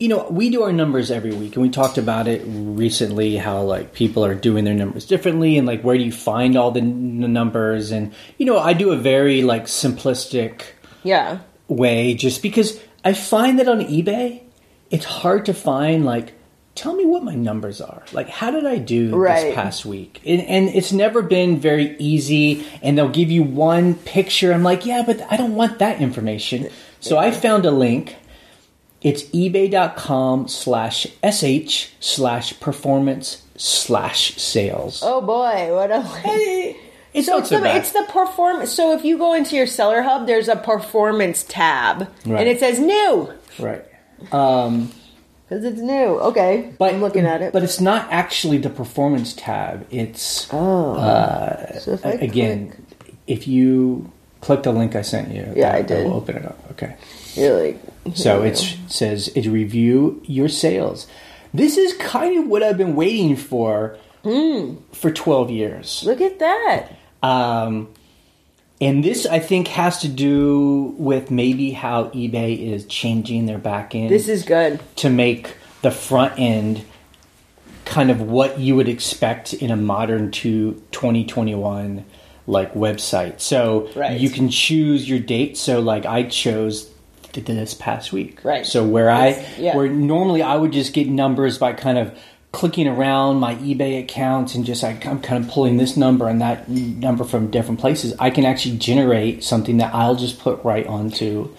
you 0.00 0.08
know, 0.08 0.26
we 0.30 0.50
do 0.50 0.62
our 0.62 0.72
numbers 0.72 1.10
every 1.10 1.32
week, 1.32 1.54
and 1.54 1.62
we 1.62 1.70
talked 1.70 1.98
about 1.98 2.26
it 2.28 2.42
recently. 2.46 3.36
How 3.36 3.62
like 3.62 3.92
people 3.94 4.24
are 4.24 4.34
doing 4.34 4.64
their 4.64 4.74
numbers 4.74 5.06
differently, 5.06 5.56
and 5.56 5.66
like 5.66 5.82
where 5.82 5.96
do 5.96 6.02
you 6.04 6.12
find 6.12 6.56
all 6.56 6.70
the 6.70 6.80
n- 6.80 7.32
numbers? 7.32 7.92
And 7.92 8.12
you 8.38 8.46
know, 8.46 8.58
I 8.58 8.72
do 8.72 8.90
a 8.92 8.96
very 8.96 9.42
like 9.42 9.66
simplistic 9.66 10.62
Yeah. 11.04 11.38
way 11.68 12.14
just 12.14 12.42
because 12.42 12.80
I 13.04 13.12
find 13.12 13.58
that 13.60 13.68
on 13.68 13.80
eBay, 13.80 14.42
it's 14.90 15.04
hard 15.04 15.44
to 15.46 15.54
find 15.54 16.04
like 16.04 16.32
tell 16.76 16.94
me 16.94 17.04
what 17.04 17.24
my 17.24 17.34
numbers 17.34 17.80
are. 17.80 18.04
Like 18.12 18.28
how 18.28 18.50
did 18.52 18.64
I 18.66 18.78
do 18.78 19.16
Right. 19.16 19.46
this 19.46 19.54
past 19.54 19.84
week? 19.84 20.20
And, 20.24 20.40
and 20.42 20.68
it's 20.68 20.92
never 20.92 21.22
been 21.22 21.58
very 21.58 21.96
easy 21.98 22.64
and 22.82 22.96
they'll 22.96 23.08
give 23.08 23.30
you 23.30 23.42
one 23.42 23.94
picture. 23.94 24.52
I'm 24.52 24.62
like, 24.62 24.86
yeah, 24.86 25.02
but 25.04 25.20
I 25.30 25.36
don't 25.36 25.54
want 25.56 25.78
that 25.80 26.00
information. 26.00 26.68
So 27.00 27.18
I 27.18 27.30
found 27.32 27.64
a 27.66 27.70
link. 27.70 28.16
It's 29.02 29.24
ebay.com 29.24 30.48
slash 30.48 31.06
sh 31.30 31.88
slash 32.00 32.58
performance 32.60 33.42
slash 33.56 34.36
sales. 34.36 35.00
Oh 35.04 35.20
boy, 35.20 35.74
what 35.74 35.90
a. 35.90 36.76
It's 37.14 37.26
So 37.28 37.38
it's 37.38 37.48
the, 37.50 37.64
it's 37.76 37.92
the 37.92 38.04
perform. 38.10 38.66
So 38.66 38.92
if 38.92 39.04
you 39.04 39.16
go 39.16 39.32
into 39.34 39.56
your 39.56 39.66
seller 39.66 40.02
hub, 40.02 40.26
there's 40.26 40.48
a 40.48 40.56
performance 40.56 41.44
tab, 41.48 42.08
Right. 42.26 42.40
and 42.40 42.48
it 42.48 42.58
says 42.60 42.78
new 42.78 43.32
right. 43.58 43.84
Um, 44.32 44.90
because 45.48 45.64
it's 45.64 45.80
new. 45.80 46.18
Okay, 46.20 46.72
But 46.78 46.94
I'm 46.94 47.00
looking 47.00 47.24
at 47.24 47.42
it. 47.42 47.52
But 47.52 47.62
it's 47.62 47.80
not 47.80 48.10
actually 48.10 48.58
the 48.58 48.70
performance 48.70 49.32
tab. 49.34 49.86
It's 49.90 50.48
oh, 50.52 50.94
uh, 50.94 51.78
so 51.78 51.92
if 51.92 52.04
I 52.04 52.12
again, 52.12 52.86
if 53.26 53.46
you 53.46 54.10
click 54.40 54.62
the 54.62 54.72
link 54.72 54.96
I 54.96 55.02
sent 55.02 55.30
you, 55.30 55.52
Yeah, 55.54 55.72
that- 55.72 55.74
I 55.74 55.82
did. 55.82 56.06
will 56.06 56.14
open 56.14 56.36
it 56.36 56.44
up. 56.44 56.58
Okay. 56.72 56.96
click, 57.34 57.44
you're 57.44 57.62
like, 57.62 57.80
So 58.14 58.40
hmm. 58.40 58.46
it 58.46 58.76
says 58.88 59.28
it 59.28 59.46
review 59.46 60.22
your 60.24 60.48
sales. 60.48 61.06
This 61.54 61.76
is 61.76 61.94
kind 61.94 62.38
of 62.38 62.46
what 62.46 62.62
I've 62.62 62.76
been 62.78 62.96
waiting 62.96 63.36
for 63.36 63.96
hmm. 64.24 64.76
for 64.92 65.10
twelve 65.10 65.50
years. 65.50 66.02
look 66.04 66.20
at 66.20 66.38
that. 66.40 66.88
Um, 67.22 67.88
and 68.80 69.02
this, 69.02 69.24
I 69.26 69.38
think, 69.38 69.68
has 69.68 70.00
to 70.02 70.08
do 70.08 70.94
with 70.98 71.30
maybe 71.30 71.70
how 71.70 72.04
eBay 72.10 72.58
is 72.72 72.84
changing 72.86 73.46
their 73.46 73.58
back 73.58 73.94
end 73.94 74.10
This 74.10 74.28
is 74.28 74.42
good. 74.44 74.80
to 74.96 75.08
make 75.10 75.54
the 75.82 75.90
front 75.90 76.38
end 76.38 76.84
kind 77.84 78.10
of 78.10 78.20
what 78.20 78.58
you 78.58 78.74
would 78.76 78.88
expect 78.88 79.54
in 79.54 79.70
a 79.70 79.76
modern 79.76 80.30
to 80.32 80.72
2021 80.90 82.04
like 82.48 82.74
website. 82.74 83.40
So 83.40 83.88
Right. 83.94 84.20
you 84.20 84.28
can 84.30 84.48
choose 84.48 85.08
your 85.08 85.18
date. 85.20 85.56
So 85.56 85.80
like 85.80 86.04
I 86.04 86.24
chose 86.24 86.90
th- 87.32 87.46
this 87.46 87.74
past 87.74 88.12
week. 88.12 88.44
Right. 88.44 88.66
So 88.66 88.84
where 88.84 89.10
I 89.10 89.44
yeah. 89.58 89.76
where 89.76 89.88
normally 89.88 90.42
I 90.42 90.56
would 90.56 90.72
just 90.72 90.92
get 90.92 91.08
numbers 91.08 91.58
by 91.58 91.72
kind 91.72 91.98
of 91.98 92.16
clicking 92.56 92.88
around 92.88 93.36
my 93.38 93.54
eBay 93.56 94.00
accounts 94.02 94.54
and 94.54 94.64
just 94.64 94.82
like 94.82 95.04
I'm 95.04 95.20
kind 95.20 95.44
of 95.44 95.50
pulling 95.50 95.76
this 95.76 95.94
number 95.94 96.26
and 96.26 96.40
that 96.40 96.66
number 96.70 97.22
from 97.24 97.50
different 97.50 97.80
places. 97.80 98.14
I 98.18 98.30
can 98.30 98.46
actually 98.46 98.78
generate 98.78 99.44
something 99.44 99.76
that 99.76 99.94
I'll 99.94 100.16
just 100.16 100.38
put 100.38 100.64
right 100.64 100.86
onto 100.86 101.50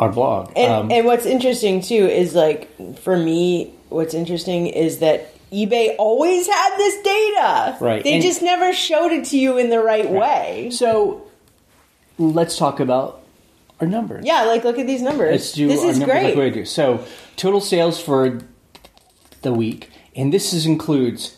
our 0.00 0.10
blog. 0.10 0.50
And, 0.56 0.72
Um, 0.72 0.90
and 0.90 1.04
what's 1.04 1.26
interesting 1.26 1.82
too 1.82 2.06
is 2.06 2.34
like 2.34 2.70
for 3.00 3.14
me, 3.14 3.74
what's 3.90 4.14
interesting 4.14 4.68
is 4.68 5.00
that 5.00 5.28
eBay 5.52 5.96
always 5.98 6.46
had 6.46 6.76
this 6.78 7.02
data. 7.02 7.76
Right. 7.78 8.02
They 8.02 8.14
And- 8.14 8.22
just 8.22 8.40
never 8.40 8.72
showed 8.72 9.12
it 9.12 9.26
to 9.26 9.38
you 9.38 9.58
in 9.58 9.68
the 9.68 9.80
right 9.82 10.10
way. 10.10 10.70
so 10.72 11.22
let's 12.18 12.56
talk 12.56 12.80
about 12.80 13.20
our 13.82 13.86
numbers. 13.86 14.24
Yeah, 14.24 14.44
like 14.44 14.64
look 14.64 14.78
at 14.78 14.86
these 14.86 15.02
numbers. 15.02 15.30
Let's 15.32 15.52
do 15.52 15.68
this 15.68 15.84
is 15.84 15.98
numbers 15.98 16.34
great. 16.34 16.56
like. 16.56 16.66
So 16.66 17.00
total 17.36 17.60
sales 17.60 18.00
for 18.00 18.40
the 19.42 19.52
week, 19.52 19.90
and 20.16 20.32
this 20.32 20.52
is, 20.52 20.66
includes 20.66 21.36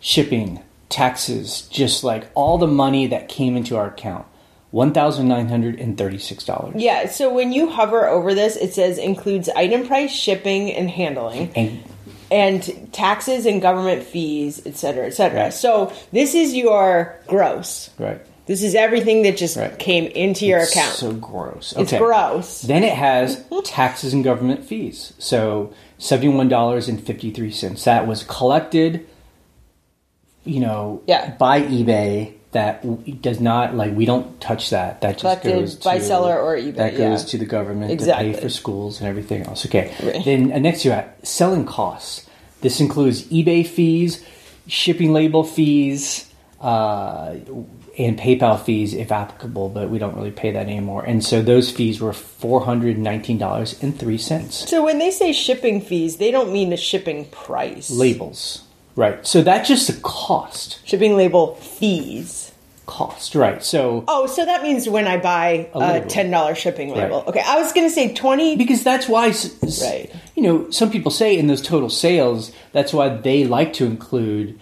shipping, 0.00 0.60
taxes, 0.88 1.62
just 1.70 2.04
like 2.04 2.24
all 2.34 2.58
the 2.58 2.66
money 2.66 3.06
that 3.08 3.28
came 3.28 3.56
into 3.56 3.76
our 3.76 3.86
account. 3.88 4.26
One 4.70 4.92
thousand 4.92 5.28
nine 5.28 5.48
hundred 5.48 5.78
and 5.78 5.96
thirty-six 5.96 6.44
dollars. 6.44 6.74
Yeah, 6.76 7.06
so 7.08 7.32
when 7.32 7.52
you 7.52 7.68
hover 7.70 8.08
over 8.08 8.34
this, 8.34 8.56
it 8.56 8.74
says 8.74 8.98
includes 8.98 9.48
item 9.50 9.86
price, 9.86 10.10
shipping, 10.10 10.72
and 10.72 10.90
handling, 10.90 11.52
And 11.54 11.80
and 12.30 12.92
taxes 12.92 13.46
and 13.46 13.62
government 13.62 14.02
fees, 14.02 14.60
et 14.66 14.76
cetera, 14.76 15.06
et 15.06 15.10
cetera. 15.14 15.44
Right. 15.44 15.52
So 15.54 15.92
this 16.10 16.34
is 16.34 16.54
your 16.56 17.14
gross. 17.28 17.90
right, 18.00 18.20
This 18.46 18.64
is 18.64 18.74
everything 18.74 19.22
that 19.22 19.36
just 19.36 19.56
Right. 19.56 19.78
came 19.78 20.06
into 20.06 20.44
your 20.44 20.58
It's 20.60 20.72
account. 20.72 20.94
So 20.94 21.12
gross. 21.12 21.72
it's 21.76 21.92
gross. 21.92 22.62
Then 22.62 22.82
it 22.82 22.94
has 22.94 23.44
taxes 23.62 24.12
and 24.12 24.24
government 24.24 24.64
fees. 24.64 25.12
So 25.20 25.72
seventy-one 25.98 26.48
dollars 26.48 26.88
and 26.88 27.04
fifty-three 27.04 27.50
cents. 27.50 27.84
That 27.84 28.06
was 28.06 28.22
collected, 28.24 29.06
you 30.44 30.60
know, 30.60 31.02
Yeah. 31.06 31.34
by 31.36 31.62
eBay. 31.62 32.34
That 32.52 33.20
does 33.20 33.40
not 33.40 33.74
like 33.74 33.96
we 33.96 34.04
don't 34.06 34.40
touch 34.40 34.70
that. 34.70 35.00
That 35.00 35.18
just 35.18 35.22
Collected 35.22 35.52
goes 35.54 35.74
by 35.74 35.98
to, 35.98 36.04
seller 36.04 36.38
or 36.40 36.56
eBay, 36.56 36.76
That 36.76 36.96
goes 36.96 37.24
yeah. 37.24 37.28
to 37.30 37.38
the 37.38 37.46
government 37.46 37.90
Exactly. 37.90 38.28
to 38.30 38.34
pay 38.36 38.40
for 38.44 38.48
schools 38.48 39.00
and 39.00 39.08
everything 39.08 39.42
else. 39.42 39.66
Okay. 39.66 39.92
Right. 40.00 40.24
Then 40.24 40.52
uh, 40.52 40.58
next 40.60 40.84
you 40.84 40.92
that, 40.92 41.26
selling 41.26 41.64
costs. 41.66 42.28
This 42.60 42.78
includes 42.80 43.24
eBay 43.24 43.66
fees, 43.66 44.24
shipping 44.68 45.12
label 45.12 45.42
fees, 45.42 46.30
uh, 46.60 47.34
and 47.98 48.18
PayPal 48.18 48.60
fees 48.60 48.92
if 48.94 49.12
applicable, 49.12 49.68
but 49.68 49.88
we 49.90 49.98
don't 49.98 50.16
really 50.16 50.30
pay 50.30 50.50
that 50.52 50.66
anymore. 50.66 51.04
And 51.04 51.24
so 51.24 51.42
those 51.42 51.70
fees 51.70 52.00
were 52.00 52.12
four 52.12 52.64
hundred 52.64 52.98
nineteen 52.98 53.38
dollars 53.38 53.80
and 53.82 53.98
three 53.98 54.18
cents. 54.18 54.68
So 54.68 54.82
when 54.84 54.98
they 54.98 55.10
say 55.10 55.32
shipping 55.32 55.80
fees, 55.80 56.16
they 56.16 56.30
don't 56.30 56.52
mean 56.52 56.70
the 56.70 56.76
shipping 56.76 57.26
price. 57.26 57.90
Labels, 57.90 58.64
right? 58.96 59.24
So 59.26 59.42
that's 59.42 59.68
just 59.68 59.86
the 59.86 60.00
cost. 60.02 60.80
Shipping 60.86 61.16
label 61.16 61.54
fees. 61.56 62.50
Cost, 62.86 63.34
right? 63.34 63.64
So 63.64 64.04
Oh, 64.08 64.26
so 64.26 64.44
that 64.44 64.62
means 64.62 64.86
when 64.86 65.06
I 65.06 65.16
buy 65.16 65.70
A 65.74 66.02
a, 66.02 66.06
ten 66.06 66.30
dollar 66.30 66.54
shipping 66.54 66.90
label. 66.90 67.20
Right. 67.20 67.28
Okay, 67.28 67.42
I 67.42 67.56
was 67.58 67.72
going 67.72 67.86
to 67.88 67.94
say 67.94 68.12
twenty. 68.12 68.56
because 68.56 68.84
that's 68.84 69.08
why, 69.08 69.28
Right. 69.82 70.10
you 70.34 70.42
know, 70.42 70.68
some 70.70 70.90
people 70.90 71.10
say 71.10 71.38
in 71.38 71.46
those 71.46 71.62
total 71.62 71.88
sales, 71.88 72.52
that's 72.72 72.92
why 72.92 73.08
they 73.08 73.46
like 73.46 73.72
to 73.74 73.86
include 73.86 74.60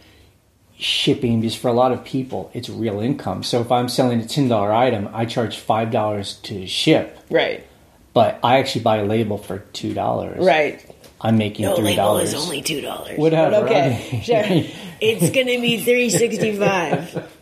shipping 0.82 1.40
because 1.40 1.54
for 1.54 1.68
a 1.68 1.72
lot 1.72 1.92
of 1.92 2.04
people 2.04 2.50
it's 2.54 2.68
real 2.68 3.00
income. 3.00 3.42
So 3.42 3.60
if 3.60 3.70
I'm 3.72 3.88
selling 3.88 4.20
a 4.20 4.26
ten 4.26 4.48
dollar 4.48 4.72
item, 4.72 5.08
I 5.12 5.24
charge 5.26 5.56
five 5.58 5.90
dollars 5.90 6.34
to 6.44 6.66
ship, 6.66 7.18
Right. 7.30 7.64
but 8.12 8.38
I 8.42 8.58
actually 8.58 8.82
buy 8.82 8.98
a 8.98 9.04
label 9.04 9.38
for 9.38 9.58
two 9.72 9.94
dollars. 9.94 10.44
Right. 10.44 10.84
I'm 11.20 11.38
making 11.38 11.66
No 11.66 11.76
three 11.76 11.84
label 11.84 11.96
dollars. 12.04 12.32
is 12.34 12.42
only 12.44 12.62
two 12.62 12.80
dollars. 12.80 13.16
Whatever, 13.16 13.56
okay. 13.66 13.84
I 14.10 14.12
mean- 14.12 14.22
sure. 14.22 14.72
It's 15.04 15.30
gonna 15.30 15.60
be 15.60 15.78
three 15.80 16.10
sixty 16.10 16.56
five. 16.56 17.28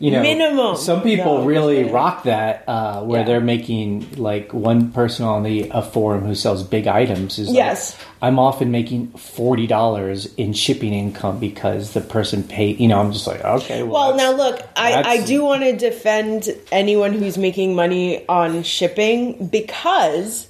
you 0.00 0.10
know, 0.10 0.22
Minimum. 0.22 0.76
Some 0.76 1.02
people 1.02 1.38
No, 1.38 1.44
really 1.44 1.84
rock 1.84 2.24
that, 2.24 2.64
uh, 2.66 3.02
where 3.02 3.20
Yeah. 3.20 3.26
they're 3.26 3.40
making 3.40 4.06
like 4.16 4.52
one 4.52 4.90
person 4.92 5.26
on 5.26 5.42
the 5.44 5.68
a 5.70 5.82
forum 5.82 6.24
who 6.24 6.34
sells 6.34 6.62
big 6.64 6.86
items 6.88 7.38
is 7.38 7.48
like, 7.48 7.56
Yes. 7.56 7.96
I'm 8.22 8.38
often 8.38 8.70
making 8.70 9.08
forty 9.08 9.66
dollars 9.66 10.26
in 10.36 10.52
shipping 10.54 10.92
income 10.94 11.38
because 11.38 11.92
the 11.92 12.00
person 12.00 12.42
paid. 12.42 12.80
You 12.80 12.88
know, 12.88 12.98
I'm 12.98 13.12
just 13.12 13.26
like, 13.26 13.44
okay, 13.44 13.82
well, 13.82 14.08
Well, 14.08 14.16
now 14.16 14.32
look, 14.32 14.60
I, 14.74 15.02
I 15.02 15.24
do 15.24 15.44
want 15.44 15.62
to 15.62 15.76
defend 15.76 16.48
anyone 16.72 17.12
who's 17.12 17.36
making 17.38 17.74
money 17.76 18.26
on 18.26 18.62
shipping 18.62 19.46
because 19.48 20.48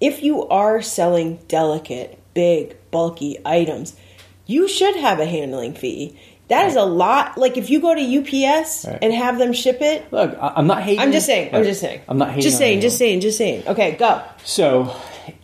if 0.00 0.22
you 0.22 0.46
are 0.48 0.80
selling 0.82 1.38
delicate, 1.48 2.18
big, 2.34 2.76
bulky 2.90 3.38
items, 3.44 3.94
you 4.46 4.68
should 4.68 4.96
have 4.96 5.20
a 5.20 5.26
handling 5.26 5.74
fee. 5.74 6.18
That 6.48 6.66
is 6.68 6.76
a 6.76 6.84
lot. 6.84 7.36
Like 7.36 7.56
if 7.56 7.70
you 7.70 7.80
go 7.80 7.94
to 7.94 8.00
UPS 8.00 8.84
Right. 8.86 8.98
and 9.02 9.12
have 9.12 9.38
them 9.38 9.52
ship 9.52 9.78
it, 9.80 10.12
look, 10.12 10.36
I- 10.40 10.52
I'm 10.56 10.66
not 10.68 10.82
hating. 10.82 11.00
I'm 11.00 11.10
just 11.12 11.26
saying. 11.26 11.52
I'm 11.54 11.64
just 11.64 11.80
saying. 11.80 12.00
I'm 12.08 12.18
not 12.18 12.28
hating. 12.30 12.42
Just 12.42 12.58
saying. 12.58 12.80
Just 12.80 12.98
saying. 12.98 13.20
Just 13.20 13.36
saying. 13.38 13.64
Okay, 13.66 13.92
go. 13.98 14.22
So, 14.44 14.94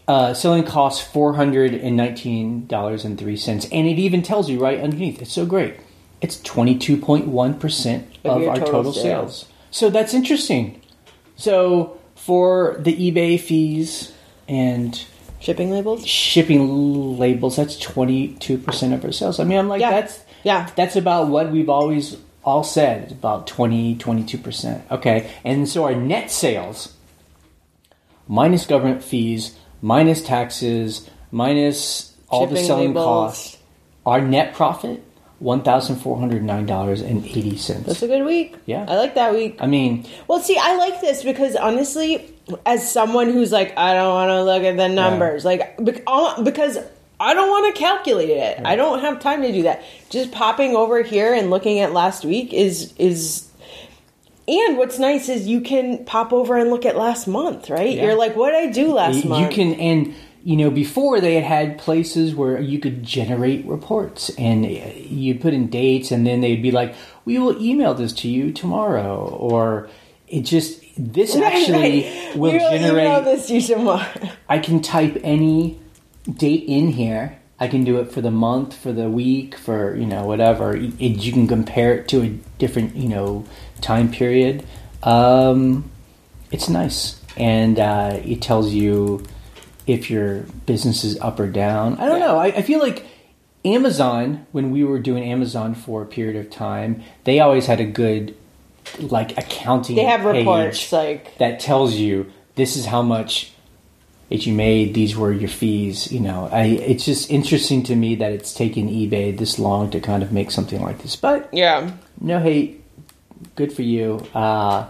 uh, 0.07 0.33
selling 0.35 0.63
costs 0.65 1.05
four 1.05 1.35
hundred 1.35 1.75
and 1.75 1.97
nineteen 1.97 2.67
dollars 2.67 3.05
and 3.05 3.19
three 3.19 3.37
cents, 3.37 3.67
and 3.73 3.87
it 3.89 3.99
even 3.99 4.23
tells 4.23 4.49
you 4.49 4.61
right 4.61 4.79
underneath. 4.81 5.21
It's 5.21 5.33
so 5.33 5.45
great. 5.45 5.75
It's 6.21 6.41
twenty 6.41 6.77
two 6.79 6.97
point 6.97 7.27
one 7.27 7.55
percent 7.59 8.07
Of 8.25 8.43
of 8.43 8.49
our 8.49 8.55
total 8.57 8.73
total, 8.73 8.93
sales. 8.93 9.03
sales. 9.03 9.47
So 9.73 9.91
that's 9.91 10.15
interesting. 10.15 10.81
So 11.37 11.99
for 12.15 12.77
the 12.79 12.95
eBay 13.11 13.41
fees 13.41 14.13
and 14.49 15.05
Shipping 15.41 15.73
labels. 15.73 16.07
shipping 16.07 17.19
labels, 17.19 17.57
that's 17.57 17.77
twenty 17.77 18.29
two 18.39 18.57
percent 18.59 18.95
of 18.95 19.05
our 19.05 19.11
sales. 19.11 19.41
I 19.41 19.45
mean, 19.45 19.59
I'm 19.59 19.69
like, 19.69 19.81
Yeah. 19.81 19.91
that's 19.91 20.21
Yeah. 20.45 20.69
that's 20.75 20.97
about 20.97 21.29
what 21.29 21.53
we've 21.53 21.69
always 21.69 22.17
all 22.45 22.65
said 22.65 23.13
about 23.13 23.47
20 23.47 23.97
22% 23.97 24.91
okay 24.91 25.31
and 25.45 25.69
so 25.69 25.85
our 25.85 25.95
net 25.95 26.31
sales 26.31 26.95
minus 28.27 28.67
government 28.67 29.05
fees 29.05 29.57
minus 29.81 30.23
taxes 30.23 31.09
minus 31.31 32.17
all 32.29 32.47
the 32.47 32.57
selling 32.57 32.89
labels. 32.89 33.05
costs 33.05 33.59
our 34.05 34.21
net 34.21 34.55
profit 34.55 35.03
$1409.80 35.43 37.85
That's 37.85 38.03
a 38.03 38.07
good 38.07 38.25
week. 38.25 38.55
Yeah. 38.67 38.87
I 38.89 38.97
like 38.97 39.15
that 39.17 39.33
week. 39.35 39.57
i 39.61 39.67
mean 39.67 40.07
Well, 40.29 40.39
see, 40.41 40.57
I 40.61 40.77
like 40.77 41.01
this 41.01 41.25
because 41.25 41.57
honestly, 41.57 42.33
as 42.65 42.89
someone 42.91 43.29
who's 43.29 43.51
like, 43.53 43.77
I 43.77 43.95
don't 43.95 44.15
want 44.15 44.29
to 44.31 44.45
look 44.45 44.63
at 44.63 44.77
the 44.77 44.89
numbers, 44.89 45.45
like 45.45 45.77
because 46.45 46.79
I 47.23 47.35
don't 47.35 47.49
want 47.49 47.75
to 47.75 47.79
calculate 47.79 48.31
it. 48.31 48.61
I 48.65 48.75
don't 48.75 49.01
have 49.01 49.21
time 49.21 49.43
to 49.43 49.53
do 49.53 49.63
that. 49.63 49.83
Just 50.11 50.33
popping 50.33 50.75
over 50.75 51.03
here 51.03 51.33
and 51.33 51.51
looking 51.51 51.79
at 51.79 51.93
last 51.93 52.25
week 52.25 52.53
is 52.53 52.93
is. 52.99 53.49
And 54.49 54.77
what's 54.77 54.99
nice 54.99 55.29
is 55.29 55.47
you 55.47 55.61
can 55.61 56.05
pop 56.05 56.33
over 56.33 56.57
and 56.57 56.69
look 56.69 56.85
at 56.85 56.97
last 56.97 57.29
month, 57.29 57.71
right? 57.71 57.95
Yeah. 57.97 58.07
You're 58.07 58.17
like, 58.17 58.35
what 58.35 58.51
did 58.51 58.69
I 58.69 58.73
do 58.73 58.93
last 58.93 59.23
you 59.23 59.31
month? 59.31 59.57
You 59.57 59.57
can 59.57 59.75
and 59.81 60.15
you 60.43 60.57
know 60.57 60.71
before 60.71 61.21
they 61.21 61.37
had 61.37 61.45
had 61.45 61.79
places 61.79 62.35
where 62.35 62.61
you 62.61 62.81
could 62.81 63.05
generate 63.05 63.65
reports 63.67 64.31
and 64.37 64.65
uh, 64.65 64.69
you 64.97 65.37
put 65.39 65.55
in 65.55 65.69
dates 65.69 66.11
and 66.11 66.27
then 66.27 66.41
they'd 66.41 66.63
be 66.63 66.73
like 66.73 66.95
we 67.25 67.39
will 67.39 67.61
email 67.63 67.95
this 67.95 68.13
to 68.13 68.29
you 68.29 68.53
tomorrow 68.53 69.25
or 69.25 69.89
it 70.27 70.41
just 70.41 70.81
this 70.99 71.37
actually 71.51 72.03
right. 72.03 72.37
will 72.37 72.53
We 72.53 72.59
generate 72.59 73.25
this 73.25 73.51
you 73.51 73.61
tomorrow. 73.61 74.05
i 74.49 74.59
can 74.59 74.83
type 74.83 75.17
any 75.23 75.81
date 76.31 76.65
in 76.69 76.89
here 76.89 77.39
i 77.59 77.67
can 77.69 77.85
do 77.85 77.99
it 78.01 78.11
for 78.13 78.21
the 78.21 78.31
month 78.31 78.77
for 78.77 78.93
the 78.93 79.09
week 79.09 79.57
for 79.57 79.95
you 79.97 80.07
know 80.07 80.25
whatever. 80.25 80.75
It, 80.77 80.99
you 80.99 81.33
can 81.33 81.47
compare 81.47 81.95
it 81.95 82.09
to 82.09 82.23
a 82.23 82.29
different 82.59 82.95
you 82.97 83.09
know 83.09 83.45
time 83.81 84.11
period. 84.11 84.65
Um, 85.03 85.91
it's 86.51 86.69
nice. 86.69 87.21
And 87.37 87.79
uh, 87.79 88.21
it 88.25 88.43
tells 88.43 88.73
you 88.73 89.25
if 89.87 90.11
your 90.11 90.41
business 90.67 91.03
is 91.05 91.19
up 91.21 91.41
or 91.41 91.49
down. 91.49 91.95
I 91.99 92.07
don't 92.07 92.21
Yeah. 92.21 92.27
know. 92.27 92.39
I, 92.39 92.47
I 92.47 92.63
feel 92.63 92.81
like 92.81 93.07
amazon 93.65 94.45
when 94.51 94.73
we 94.73 94.83
were 94.83 94.99
doing 94.99 95.23
amazon 95.23 95.73
for 95.73 96.03
a 96.03 96.07
period 96.07 96.35
of 96.35 96.51
time 96.51 97.01
they 97.23 97.39
always 97.39 97.67
had 97.67 97.79
a 97.79 97.85
good 97.85 98.35
like 98.99 99.39
accounting 99.39 99.95
They 99.95 100.03
have 100.05 100.25
reports 100.25 100.91
like 100.91 101.39
that 101.39 101.61
tells 101.61 101.95
you 101.95 102.33
this 102.57 102.75
is 102.77 102.87
how 102.87 103.03
much 103.03 103.52
that 104.33 104.47
you 104.47 104.55
made 104.55 104.95
these 104.95 105.15
were 105.15 105.31
your 105.31 105.49
fees 105.49 106.11
you 106.11 106.21
know 106.21 106.49
I, 106.51 106.65
it's 106.65 107.05
just 107.05 107.31
interesting 107.31 107.83
to 107.85 107.95
me 107.95 108.15
that 108.17 108.33
it's 108.33 108.55
taken 108.55 108.89
ebay 108.89 109.37
this 109.37 109.59
long 109.59 109.91
to 109.91 110.01
kind 110.01 110.23
of 110.23 110.33
make 110.33 110.51
something 110.51 110.81
like 110.81 111.03
this 111.03 111.17
but 111.17 111.53
yeah. 111.53 111.93
no 112.19 112.39
hate 112.39 112.83
good 113.57 113.73
for 113.73 113.83
you 113.83 114.27
uh, 114.35 114.89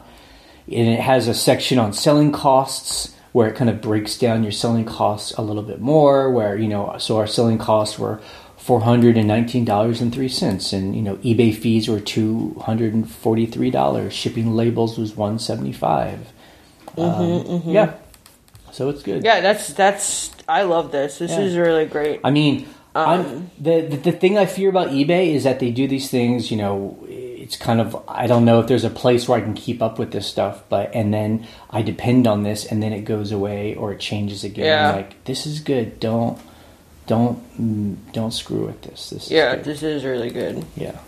and 0.69 0.89
it 0.89 1.01
has 1.01 1.27
a 1.27 1.35
section 1.35 1.79
on 1.79 1.93
selling 1.93 2.31
costs 2.31 3.15
where 3.33 3.49
it 3.49 3.57
kind 3.57 3.69
of 3.69 3.81
breaks 3.81 4.17
down 4.17 4.45
your 4.45 4.53
selling 4.53 4.85
costs 4.85 5.33
a 5.33 5.43
little 5.43 5.65
bit 5.65 5.81
more 5.81 6.31
where 6.31 6.57
you 6.57 6.69
know 6.69 6.97
so 6.99 7.17
our 7.17 7.27
selling 7.27 7.59
costs 7.59 7.99
were 7.99 8.21
four 8.63 8.81
hundred 8.81 9.17
and 9.17 9.27
nineteen 9.27 9.65
dollars 9.65 10.01
and 10.01 10.15
three 10.15 10.29
cents, 10.29 10.73
and 10.73 10.95
you 10.95 11.03
know 11.03 11.17
eBay 11.17 11.53
fees 11.55 11.89
were 11.89 11.99
two 11.99 12.55
hundred 12.61 12.95
and 12.95 13.11
forty 13.11 13.45
three 13.45 13.71
dollars. 13.71 14.13
Shipping 14.13 14.55
labels 14.55 14.97
was 14.97 15.17
one 15.17 15.41
seventy 15.41 15.73
five. 15.73 16.33
Um, 16.97 17.63
Yeah, 17.67 17.95
so 18.73 18.89
it's 18.89 19.03
good. 19.05 19.23
Yeah, 19.25 19.41
that's 19.41 19.73
that's. 19.73 20.31
I 20.49 20.63
love 20.63 20.91
this. 20.91 21.19
This 21.19 21.31
Yeah. 21.31 21.41
is 21.41 21.57
really 21.57 21.87
great. 21.87 22.21
I 22.25 22.31
mean, 22.31 22.67
Um, 22.95 23.09
I'm, 23.09 23.51
the, 23.59 23.81
the 23.83 23.97
the 24.11 24.13
thing 24.13 24.37
I 24.37 24.45
fear 24.47 24.69
about 24.69 24.89
eBay 24.91 25.33
is 25.33 25.45
that 25.45 25.61
they 25.61 25.71
do 25.71 25.87
these 25.89 26.11
things. 26.11 26.51
You 26.51 26.57
know, 26.59 26.99
it's 27.09 27.57
kind 27.57 27.81
of 27.81 27.97
I 28.09 28.27
don't 28.27 28.45
know 28.45 28.61
if 28.61 28.67
there's 28.67 28.85
a 28.85 28.91
place 28.91 29.29
where 29.29 29.39
I 29.39 29.41
can 29.41 29.55
keep 29.55 29.81
up 29.81 29.99
with 29.99 30.11
this 30.13 30.27
stuff, 30.27 30.63
but 30.69 30.95
and 30.95 31.13
then 31.15 31.47
I 31.71 31.81
depend 31.83 32.27
on 32.27 32.43
this, 32.43 32.67
and 32.67 32.83
then 32.83 32.93
it 32.93 33.05
goes 33.07 33.33
away 33.33 33.75
or 33.77 33.93
it 33.93 34.01
changes 34.01 34.45
again. 34.45 34.67
Yeah. 34.67 34.93
Like 34.97 35.25
this 35.25 35.47
is 35.47 35.61
good. 35.61 36.01
Don't 36.01 36.37
don't 37.07 38.13
don't 38.13 38.33
screw 38.33 38.67
with 38.67 38.83
this. 38.83 39.11
This 39.11 39.25
is 39.27 39.31
yeah, 39.31 39.57
good. 39.57 39.65
this 39.65 39.83
is 39.83 40.05
really 40.05 40.31
good. 40.31 40.65
Yeah. 40.77 40.99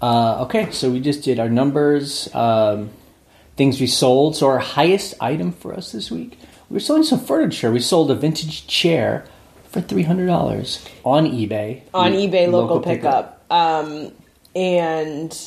Uh, 0.00 0.42
okay, 0.42 0.70
so 0.72 0.90
we 0.90 0.98
just 0.98 1.22
did 1.22 1.38
our 1.38 1.48
numbers, 1.48 2.28
um, 2.34 2.90
things 3.56 3.80
we 3.80 3.86
sold. 3.86 4.34
So 4.34 4.48
our 4.48 4.58
highest 4.58 5.14
item 5.20 5.52
for 5.52 5.72
us 5.72 5.92
this 5.92 6.10
week, 6.10 6.36
we 6.72 6.76
were 6.76 6.80
selling 6.80 7.02
some 7.02 7.20
furniture. 7.20 7.70
We 7.70 7.80
sold 7.80 8.10
a 8.10 8.14
vintage 8.14 8.66
chair 8.66 9.26
for 9.68 9.82
three 9.82 10.04
hundred 10.04 10.26
dollars 10.26 10.82
on 11.04 11.26
eBay. 11.26 11.82
On 11.92 12.12
eBay, 12.12 12.50
local, 12.50 12.80
pickup. 12.80 13.44
Um, 13.50 14.10
and 14.56 15.38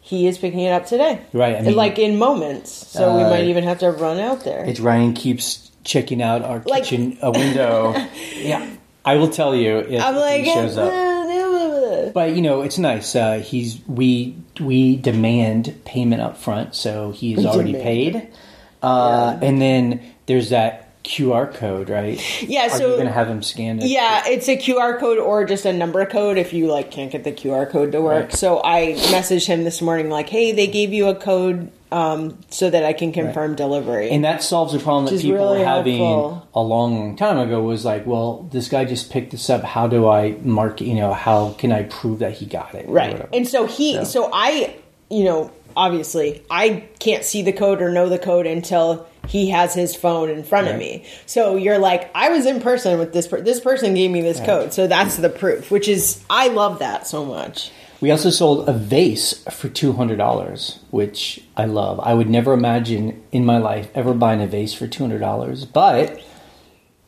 he 0.00 0.26
is 0.26 0.38
picking 0.38 0.58
it 0.58 0.70
up 0.72 0.86
today. 0.86 1.20
Right, 1.32 1.54
I 1.56 1.62
mean- 1.62 1.76
like 1.76 2.00
in 2.00 2.18
moments. 2.18 2.72
So 2.72 3.16
we 3.16 3.22
Uh, 3.22 3.30
might 3.30 3.44
even 3.44 3.62
have 3.62 3.78
to 3.78 3.92
run 3.92 4.18
out 4.18 4.42
there. 4.42 4.64
It's 4.64 4.80
Ryan 4.80 5.12
keeps 5.12 5.70
checking 5.84 6.20
out 6.20 6.42
our 6.42 6.60
Like- 6.66 6.82
kitchen 6.84 7.16
window. 7.22 7.94
yeah, 8.36 8.66
I 9.04 9.14
will 9.16 9.28
tell 9.28 9.54
you 9.54 9.78
if, 9.78 10.02
I'm 10.02 10.16
like, 10.16 10.42
he 10.42 10.52
shows 10.52 10.76
up. 10.76 10.92
But 12.14 12.34
you 12.34 12.42
know, 12.42 12.62
it's 12.62 12.78
nice. 12.78 13.14
Uh, 13.14 13.38
he's 13.38 13.78
we 13.86 14.34
we 14.60 14.96
demand 14.96 15.72
payment 15.84 16.20
up 16.20 16.36
front, 16.36 16.74
so 16.74 17.12
he's 17.12 17.38
We 17.38 17.46
already 17.46 17.72
demand. 17.72 17.84
paid. 17.84 18.28
Uh, 18.82 19.38
And 19.42 19.60
then 19.60 20.00
there's 20.26 20.50
that 20.50 20.88
QR 21.04 21.52
code, 21.52 21.88
right? 21.88 22.20
Yeah, 22.42 22.66
Are 22.66 22.70
so- 22.70 22.88
you're 22.90 22.98
gonna 22.98 23.10
have 23.10 23.28
them 23.28 23.42
scan 23.42 23.80
it? 23.80 23.86
Yeah, 23.86 24.22
it's 24.26 24.48
a 24.48 24.56
QR 24.56 24.98
code 25.00 25.18
or 25.18 25.44
just 25.44 25.64
a 25.64 25.72
number 25.72 26.04
code 26.06 26.38
if 26.38 26.52
you 26.52 26.66
like 26.68 26.90
can't 26.90 27.10
get 27.10 27.24
the 27.24 27.32
QR 27.32 27.66
code 27.68 27.92
to 27.92 28.00
work. 28.00 28.24
Right. 28.30 28.32
So 28.32 28.60
I 28.64 28.92
messaged 29.10 29.46
him 29.46 29.64
this 29.64 29.82
morning 29.82 30.10
like, 30.10 30.28
"Hey, 30.28 30.52
they 30.52 30.66
gave 30.68 30.92
you 30.92 31.08
a 31.08 31.14
code 31.14 31.70
um, 31.90 32.38
so 32.50 32.70
that 32.70 32.84
I 32.84 32.92
can 32.92 33.12
confirm 33.12 33.54
delivery." 33.56 34.10
And 34.10 34.24
that 34.24 34.42
solves 34.44 34.74
a 34.74 34.78
problem 34.78 35.06
that 35.06 35.12
Which 35.14 35.22
people 35.22 35.38
really 35.38 35.58
were 35.58 35.64
having 35.64 35.98
helpful. 35.98 36.46
a 36.54 36.62
long 36.62 37.16
time 37.16 37.38
ago. 37.38 37.60
Was 37.62 37.84
like, 37.84 38.06
well, 38.06 38.46
this 38.52 38.68
guy 38.68 38.84
just 38.84 39.10
picked 39.10 39.32
this 39.32 39.50
up. 39.50 39.62
How 39.64 39.88
do 39.88 40.08
I 40.08 40.36
mark? 40.42 40.80
You 40.80 40.94
know, 40.94 41.12
how 41.12 41.50
can 41.58 41.72
I 41.72 41.82
prove 41.82 42.20
that 42.20 42.32
he 42.34 42.46
got 42.46 42.74
it? 42.76 42.88
right. 42.88 43.28
And 43.32 43.46
so 43.48 43.66
he, 43.66 43.94
So- 43.96 44.04
so 44.04 44.30
I, 44.32 44.74
you 45.10 45.24
know, 45.24 45.50
obviously 45.76 46.42
I 46.50 46.88
can't 46.98 47.24
see 47.24 47.42
the 47.42 47.52
code 47.52 47.80
or 47.82 47.90
know 47.90 48.08
the 48.08 48.18
code 48.18 48.46
until 48.46 49.06
he 49.28 49.50
has 49.50 49.72
his 49.74 49.94
phone 49.94 50.28
in 50.30 50.42
front 50.42 50.68
of 50.68 50.76
me. 50.76 51.04
So 51.26 51.56
you're 51.56 51.78
like, 51.78 52.10
I 52.14 52.30
was 52.30 52.44
in 52.44 52.60
person 52.60 52.98
with 52.98 53.12
this. 53.12 53.28
Per- 53.28 53.40
this 53.40 53.60
person 53.60 53.94
gave 53.94 54.10
me 54.10 54.20
this 54.20 54.40
code, 54.40 54.72
so 54.72 54.86
that's 54.86 55.16
the 55.16 55.28
proof. 55.28 55.70
Which 55.70 55.86
is, 55.88 56.22
I 56.28 56.48
love 56.48 56.80
that 56.80 57.06
so 57.06 57.24
much. 57.24 57.70
We 58.00 58.10
also 58.10 58.30
sold 58.30 58.68
a 58.68 58.72
vase 58.72 59.44
for 59.44 59.68
two 59.68 59.92
hundred 59.92 60.16
dollars, 60.16 60.80
which 60.90 61.40
I 61.56 61.66
love. 61.66 62.00
I 62.00 62.14
would 62.14 62.28
never 62.28 62.52
imagine 62.52 63.22
in 63.30 63.44
my 63.44 63.58
life 63.58 63.90
ever 63.94 64.12
buying 64.12 64.42
a 64.42 64.46
vase 64.48 64.74
for 64.74 64.88
two 64.88 65.04
hundred 65.04 65.20
dollars, 65.20 65.64
but 65.64 66.20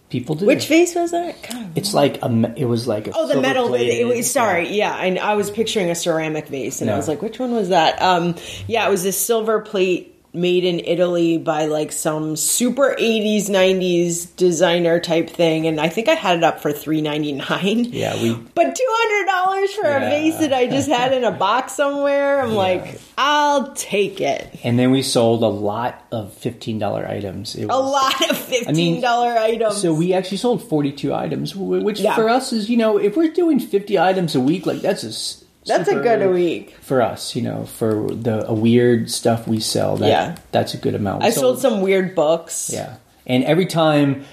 people 0.09 0.35
do. 0.35 0.47
Which 0.47 0.67
vase 0.67 0.95
was 0.95 1.11
that? 1.11 1.37
God, 1.49 1.73
It's 1.77 1.95
like 1.95 2.23
a. 2.23 2.55
It 2.57 2.67
was 2.67 2.87
like 2.87 3.09
a. 3.09 3.13
Oh, 3.15 3.27
the 3.27 3.41
metal. 3.41 3.71
Was 3.71 4.31
sorry, 4.31 4.69
yeah, 4.71 4.97
and 4.97 5.19
I 5.19 5.35
was 5.35 5.51
picturing 5.51 5.91
a 5.91 5.95
ceramic 5.95 6.49
vase, 6.49 6.81
and 6.81 6.91
I 6.91 6.97
was 6.97 7.09
like, 7.09 7.23
which 7.23 7.39
one 7.39 7.53
was 7.53 7.71
that? 7.71 8.01
Um, 8.01 8.37
yeah, 8.67 8.87
it 8.87 8.91
was 8.91 9.03
this 9.03 9.19
silver 9.19 9.61
plate 9.61 10.13
made 10.35 10.64
in 10.64 10.81
Italy 10.81 11.38
by 11.38 11.67
like 11.67 11.93
some 11.93 12.37
super 12.37 12.95
'80s 12.99 13.49
'90s 13.49 14.35
designer 14.37 15.01
type 15.01 15.31
thing, 15.31 15.66
and 15.66 15.81
I 15.81 15.88
think 15.88 16.09
I 16.09 16.14
had 16.14 16.38
it 16.38 16.44
up 16.44 16.61
for 16.61 16.73
three 16.73 17.01
ninety 17.01 17.33
nine. 17.33 17.85
Yeah, 17.85 18.20
we. 18.23 18.35
But 18.35 18.75
two 18.75 18.87
hundred 18.88 19.27
dollars 19.31 19.73
for 19.75 19.87
a 19.87 20.01
vase 20.01 20.38
that 20.38 20.53
I 20.53 20.66
just 20.66 20.88
had 20.88 21.12
in 21.12 21.25
a 21.25 21.31
box 21.44 21.75
somewhere, 21.75 22.40
I'm 22.40 22.55
like, 22.55 23.01
I'll 23.16 23.73
take 23.75 24.20
it. 24.20 24.59
And 24.64 24.79
then 24.79 24.90
we 24.90 25.03
sold 25.03 25.42
a 25.42 25.49
lot 25.49 26.05
of 26.12 26.33
fifteen 26.35 26.79
dollar 26.79 27.07
items. 27.07 27.55
It 27.57 27.64
A 27.66 27.77
lot 27.77 28.31
of 28.31 28.37
fifteen 28.37 29.01
dollar 29.01 29.33
items. 29.38 29.81
So 29.81 29.92
we 29.94 30.12
actually 30.12 30.38
sold 30.38 30.62
42 30.68 31.12
items, 31.14 31.55
which 31.55 32.01
Yeah. 32.01 32.14
for 32.14 32.29
us 32.29 32.53
is, 32.53 32.68
you 32.70 32.77
know, 32.77 32.99
if 32.99 33.16
we're 33.16 33.33
doing 33.33 33.59
50 33.61 33.99
items 33.99 34.35
a 34.35 34.40
week, 34.40 34.66
like 34.66 34.81
that's 34.81 35.05
a 35.05 35.43
That's 35.66 35.88
a 35.88 35.94
good 36.00 36.31
week. 36.33 36.77
for 36.81 37.00
us, 37.03 37.35
you 37.35 37.42
know, 37.42 37.64
for 37.64 38.09
the 38.11 38.46
a 38.48 38.53
weird 38.55 39.11
stuff 39.11 39.46
we 39.48 39.61
sell. 39.61 39.96
That, 39.96 40.09
Yeah. 40.09 40.37
that's 40.53 40.74
a 40.74 40.77
good 40.77 40.94
amount. 40.94 41.22
We 41.22 41.29
I 41.29 41.31
sold 41.31 41.59
some 41.61 41.81
weird 41.81 42.14
books. 42.14 42.70
yeah, 42.72 42.96
and 43.27 43.44
every 43.44 43.66
time, 43.66 44.24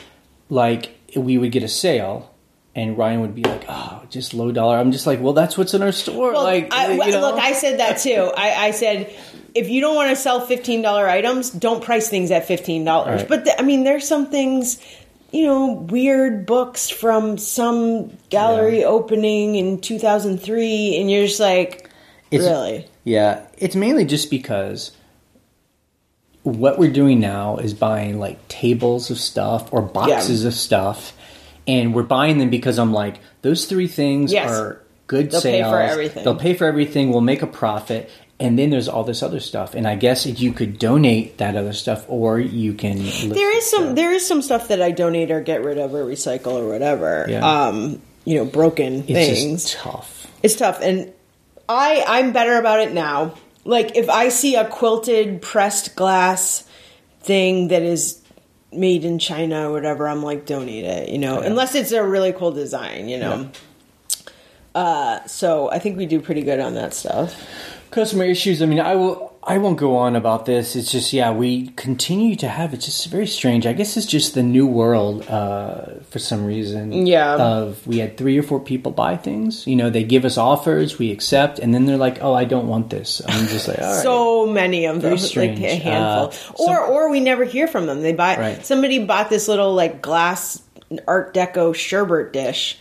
like 0.49 0.97
we 1.15 1.37
would 1.37 1.51
get 1.51 1.63
a 1.63 1.67
sale. 1.67 2.27
And 2.73 2.97
Ryan 2.97 3.19
would 3.19 3.35
be 3.35 3.43
like, 3.43 3.65
"Oh, 3.67 4.01
just 4.09 4.33
low 4.33 4.49
dollar." 4.53 4.77
I'm 4.77 4.93
just 4.93 5.05
like, 5.05 5.19
"Well, 5.21 5.33
that's 5.33 5.57
what's 5.57 5.73
in 5.73 5.81
our 5.81 5.91
store." 5.91 6.31
Well, 6.31 6.43
like, 6.43 6.73
I, 6.73 6.93
you 6.93 7.11
know? 7.11 7.19
look, 7.19 7.35
I 7.37 7.51
said 7.51 7.81
that 7.81 7.97
too. 7.97 8.31
I, 8.37 8.67
I 8.67 8.71
said, 8.71 9.13
if 9.53 9.67
you 9.67 9.81
don't 9.81 9.93
want 9.93 10.09
to 10.11 10.15
sell 10.15 10.39
fifteen 10.39 10.81
dollar 10.81 11.05
items, 11.09 11.49
don't 11.49 11.83
price 11.83 12.07
things 12.07 12.31
at 12.31 12.45
fifteen 12.45 12.85
dollars. 12.85 13.19
Right. 13.23 13.27
But 13.27 13.43
the, 13.43 13.59
I 13.59 13.63
mean, 13.63 13.83
there's 13.83 14.07
some 14.07 14.27
things, 14.27 14.79
you 15.31 15.45
know, 15.45 15.73
weird 15.89 16.45
books 16.45 16.89
from 16.89 17.37
some 17.37 18.11
gallery 18.29 18.81
Yeah. 18.81 18.85
opening 18.87 19.55
in 19.55 19.79
2003, 19.79 20.97
and 20.99 21.09
you're 21.09 21.25
just 21.27 21.39
like, 21.39 21.89
It's- 22.31 22.49
really? 22.49 22.85
Yeah, 23.03 23.41
it's 23.57 23.75
mainly 23.75 24.05
just 24.05 24.29
because 24.29 24.91
what 26.43 26.79
we're 26.79 26.91
doing 26.91 27.19
now 27.19 27.57
is 27.57 27.73
buying 27.73 28.19
like 28.19 28.45
tables 28.47 29.11
of 29.11 29.19
stuff 29.19 29.69
or 29.71 29.81
boxes 29.81 30.43
of 30.45 30.53
stuff, 30.53 31.13
and 31.67 31.93
we're 31.93 32.03
buying 32.03 32.39
them 32.39 32.49
because 32.49 32.79
I'm 32.79 32.93
like, 32.93 33.19
those 33.41 33.65
three 33.65 33.87
things 33.87 34.33
Yes. 34.33 34.49
are 34.49 34.81
good 35.07 35.29
They'll 35.31 35.41
pay 35.41 35.59
sales. 35.61 35.71
for 35.71 35.79
everything. 35.81 36.23
They'll 36.23 36.35
pay 36.35 36.53
for 36.53 36.65
everything. 36.65 37.11
We'll 37.11 37.21
make 37.21 37.41
a 37.41 37.47
profit. 37.47 38.09
And 38.41 38.57
then 38.59 38.69
there's 38.71 38.89
all 38.89 39.03
this 39.03 39.21
other 39.23 39.39
stuff, 39.39 39.75
and 39.75 39.87
I 39.87 39.95
guess 39.95 40.25
if 40.25 40.39
you 40.39 40.51
could 40.51 40.79
donate 40.79 41.37
that 41.37 41.55
other 41.55 41.73
stuff, 41.73 42.05
or 42.09 42.39
you 42.39 42.73
can. 42.73 42.97
There 42.97 43.55
is 43.57 43.69
some 43.69 43.83
so- 43.89 43.93
there 43.93 44.11
is 44.11 44.27
some 44.27 44.41
stuff 44.41 44.67
that 44.69 44.81
I 44.81 44.91
donate 44.91 45.31
or 45.31 45.41
get 45.41 45.63
rid 45.63 45.77
of 45.77 45.93
or 45.93 46.03
recycle 46.03 46.53
or 46.53 46.67
whatever. 46.67 47.25
Yeah. 47.29 47.45
Um, 47.67 48.01
you 48.25 48.35
know, 48.35 48.45
broken 48.45 49.03
It's 49.07 49.11
things. 49.41 49.63
just 49.63 49.75
tough. 49.77 50.27
It's 50.43 50.55
tough, 50.55 50.79
and 50.81 51.11
I 51.69 52.03
I'm 52.07 52.33
better 52.33 52.57
about 52.57 52.79
it 52.79 52.91
now. 52.93 53.35
Like 53.63 53.95
if 53.95 54.09
I 54.09 54.29
see 54.29 54.55
a 54.55 54.65
quilted 54.67 55.41
pressed 55.41 55.95
glass 55.95 56.63
thing 57.21 57.67
that 57.67 57.83
is 57.83 58.19
made 58.73 59.05
in 59.05 59.19
China 59.19 59.69
or 59.69 59.73
whatever, 59.73 60.07
I'm 60.07 60.23
like 60.23 60.45
donate 60.45 60.85
it. 60.85 61.09
You 61.09 61.19
know, 61.19 61.41
Yeah. 61.41 61.47
unless 61.47 61.75
it's 61.75 61.91
a 61.91 62.03
really 62.03 62.33
cool 62.33 62.51
design. 62.51 63.07
You 63.09 63.19
know. 63.19 63.49
Uh, 64.73 65.23
so 65.25 65.69
I 65.69 65.79
think 65.79 65.97
we 65.97 66.05
do 66.05 66.21
pretty 66.21 66.41
good 66.43 66.59
on 66.59 66.75
that 66.75 66.93
stuff. 66.93 67.35
customer 67.91 68.23
issues 68.23 68.61
i 68.61 68.65
mean 68.65 68.79
i 68.79 68.95
will 68.95 69.33
i 69.43 69.57
won't 69.57 69.75
go 69.77 69.97
on 69.97 70.15
about 70.15 70.45
this 70.45 70.77
it's 70.77 70.89
just 70.93 71.11
yeah 71.11 71.29
we 71.29 71.67
continue 71.75 72.37
to 72.37 72.47
have 72.47 72.73
it's 72.73 72.85
just 72.85 73.05
very 73.11 73.27
strange 73.27 73.65
i 73.67 73.73
guess 73.73 73.97
it's 73.97 74.05
just 74.05 74.33
the 74.33 74.41
new 74.41 74.65
world 74.65 75.27
uh 75.27 75.99
for 76.09 76.17
some 76.19 76.45
reason 76.45 77.05
Yeah. 77.05 77.35
of 77.35 77.85
we 77.85 77.97
had 77.99 78.15
three 78.15 78.37
or 78.39 78.43
four 78.43 78.61
people 78.61 78.93
buy 78.93 79.17
things 79.17 79.67
you 79.67 79.75
know 79.75 79.89
they 79.89 80.05
give 80.05 80.23
us 80.23 80.37
offers 80.37 80.97
we 80.99 81.11
accept 81.11 81.59
and 81.59 81.73
then 81.73 81.85
they're 81.85 81.97
like 82.07 82.23
oh 82.23 82.33
i 82.33 82.45
don't 82.45 82.69
want 82.69 82.89
this 82.89 83.21
i'm 83.27 83.45
just 83.47 83.67
like 83.67 83.79
all 83.79 83.91
right 83.93 84.03
So 84.03 84.47
many 84.47 84.85
of 84.85 85.01
them, 85.01 85.11
like 85.35 85.59
a 85.59 85.75
handful, 85.75 86.31
Uh, 86.57 86.71
or 86.71 86.79
or 86.79 87.09
we 87.11 87.19
never 87.19 87.43
hear 87.43 87.67
from 87.67 87.87
them. 87.87 88.01
They 88.03 88.13
buy 88.13 88.37
Right. 88.39 88.65
somebody 88.65 89.03
bought 89.03 89.29
this 89.29 89.49
little 89.49 89.73
like 89.75 90.01
glass 90.01 90.61
Art 91.07 91.33
Deco 91.33 91.75
sherbet 91.75 92.31
dish, 92.31 92.79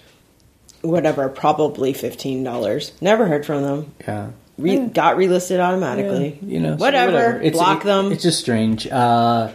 whatever, 0.83 1.29
probably 1.29 1.93
fifteen 1.93 2.43
dollars. 2.45 2.93
Never 3.01 3.27
heard 3.27 3.45
from 3.47 3.63
them. 3.63 3.95
yeah 4.07 4.31
Re- 4.59 4.87
Got 4.89 5.17
relisted 5.17 5.59
automatically. 5.59 6.39
Yeah, 6.43 6.49
you 6.55 6.61
know, 6.61 6.77
so 6.77 6.81
whatever. 6.85 7.41
It's, 7.41 7.57
Block 7.57 7.81
it- 7.83 7.85
them. 7.87 8.13
It's 8.13 8.23
just 8.23 8.41
strange. 8.41 8.87
Uh, 8.87 9.51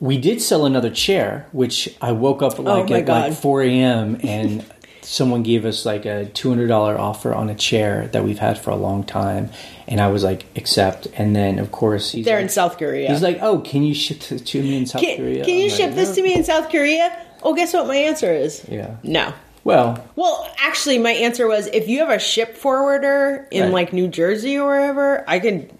we 0.00 0.18
did 0.18 0.42
sell 0.42 0.66
another 0.66 0.90
chair, 0.90 1.46
which 1.52 1.88
I 2.02 2.10
woke 2.12 2.42
up 2.42 2.58
like 2.58 2.90
Oh 2.90 2.94
at 2.94 3.06
God. 3.06 3.30
like 3.30 3.32
4 3.38 3.62
a.m. 3.62 4.18
and 4.24 4.64
someone 5.02 5.44
gave 5.44 5.64
us 5.64 5.86
like 5.86 6.04
a 6.04 6.24
$200 6.34 6.98
offer 6.98 7.32
on 7.32 7.48
a 7.48 7.54
chair 7.54 8.08
that 8.08 8.24
we've 8.24 8.38
had 8.40 8.58
for 8.58 8.70
a 8.70 8.76
long 8.76 9.04
time, 9.04 9.50
and 9.86 10.00
I 10.00 10.08
was 10.08 10.24
like, 10.24 10.46
accept. 10.56 11.06
And 11.14 11.36
then 11.36 11.60
of 11.60 11.70
course 11.70 12.10
he's 12.10 12.24
They're 12.24 12.36
like, 12.38 12.44
in 12.44 12.48
South 12.48 12.76
Korea. 12.76 13.08
He's 13.12 13.22
like, 13.22 13.38
oh, 13.40 13.60
can 13.60 13.84
you 13.84 13.94
ship 13.94 14.18
this 14.20 14.42
to 14.42 14.60
me 14.62 14.76
in 14.78 14.86
South 14.86 15.00
can, 15.00 15.16
Korea? 15.18 15.44
can 15.44 15.54
you 15.56 15.64
I'm 15.66 15.70
ship 15.70 15.86
like, 15.88 15.94
this 15.94 16.08
"No." 16.08 16.14
to 16.16 16.22
me 16.22 16.34
in 16.34 16.42
South 16.42 16.70
Korea? 16.70 17.16
Oh, 17.44 17.54
guess 17.54 17.72
what 17.72 17.86
my 17.86 17.96
answer 17.96 18.32
is? 18.32 18.66
Yeah. 18.68 18.96
No. 19.04 19.32
Well, 19.64 20.04
Well, 20.14 20.48
actually, 20.62 20.98
my 20.98 21.12
answer 21.12 21.46
was 21.48 21.66
if 21.68 21.88
you 21.88 22.00
have 22.00 22.10
a 22.10 22.18
ship 22.18 22.56
forwarder 22.56 23.48
in 23.50 23.64
Right. 23.64 23.72
like 23.72 23.92
New 23.92 24.08
Jersey 24.08 24.58
or 24.58 24.66
wherever, 24.66 25.24
I 25.26 25.38
can 25.40 25.70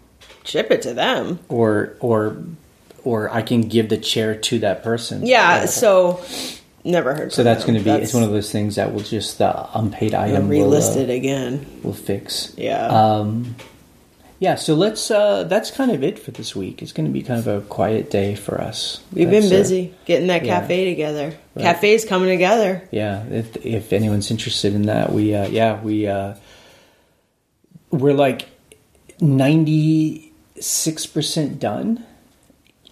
ship 0.45 0.71
it 0.71 0.83
to 0.83 0.95
them. 0.95 1.39
or 1.49 1.95
or 2.01 2.37
or 3.05 3.31
I 3.31 3.43
can 3.43 3.61
give 3.63 3.91
the 3.91 3.99
chair 3.99 4.35
to 4.35 4.59
that 4.61 4.83
person. 4.83 5.27
Yeah, 5.27 5.67
so 5.67 6.21
Never 6.87 7.15
heard. 7.15 7.33
So 7.33 7.43
that's 7.43 7.65
going 7.65 7.79
to 7.79 7.81
be 7.81 7.85
That's- 7.91 8.09
it's 8.09 8.15
one 8.15 8.25
of 8.25 8.31
those 8.31 8.51
things 8.51 8.77
that 8.77 8.93
will 8.93 9.01
just 9.01 9.39
the 9.39 9.67
unpaid 9.79 10.13
item 10.15 10.49
will, 10.51 10.71
relist 10.71 10.97
uh, 10.97 11.01
it 11.01 11.09
again. 11.11 11.65
will 11.83 11.95
fix. 11.95 12.53
Yeah. 12.59 12.87
Um, 12.89 13.57
yeah. 14.39 14.55
So 14.57 14.75
let's. 14.75 15.11
Uh, 15.11 15.45
that's 15.45 15.71
kind 15.71 15.91
of 15.91 16.03
it 16.03 16.19
for 16.19 16.31
this 16.31 16.55
week. 16.55 16.83
It's 16.83 16.93
going 16.93 17.07
to 17.07 17.13
be 17.13 17.23
kind 17.23 17.39
of 17.39 17.47
a 17.47 17.61
quiet 17.63 18.11
day 18.11 18.35
for 18.35 18.61
us. 18.61 19.03
We've 19.13 19.31
That's, 19.31 19.49
been 19.49 19.59
busy 19.59 19.95
getting 20.05 20.27
that 20.29 20.45
yeah. 20.45 20.61
cafe 20.61 20.91
together. 20.91 21.37
Cafe's 21.59 22.05
coming 22.05 22.29
together. 22.29 22.87
yeah. 22.91 23.25
If 23.27 23.65
if 23.65 23.93
anyone's 23.93 24.31
interested 24.31 24.75
in 24.75 24.83
that, 24.83 25.13
we 25.13 25.35
uh, 25.35 25.49
yeah 25.49 25.81
we 25.81 26.07
uh, 26.07 26.35
we're 27.91 28.15
like 28.15 28.49
ninety 29.21 30.33
six 30.61 31.07
percent 31.07 31.59
done. 31.59 32.05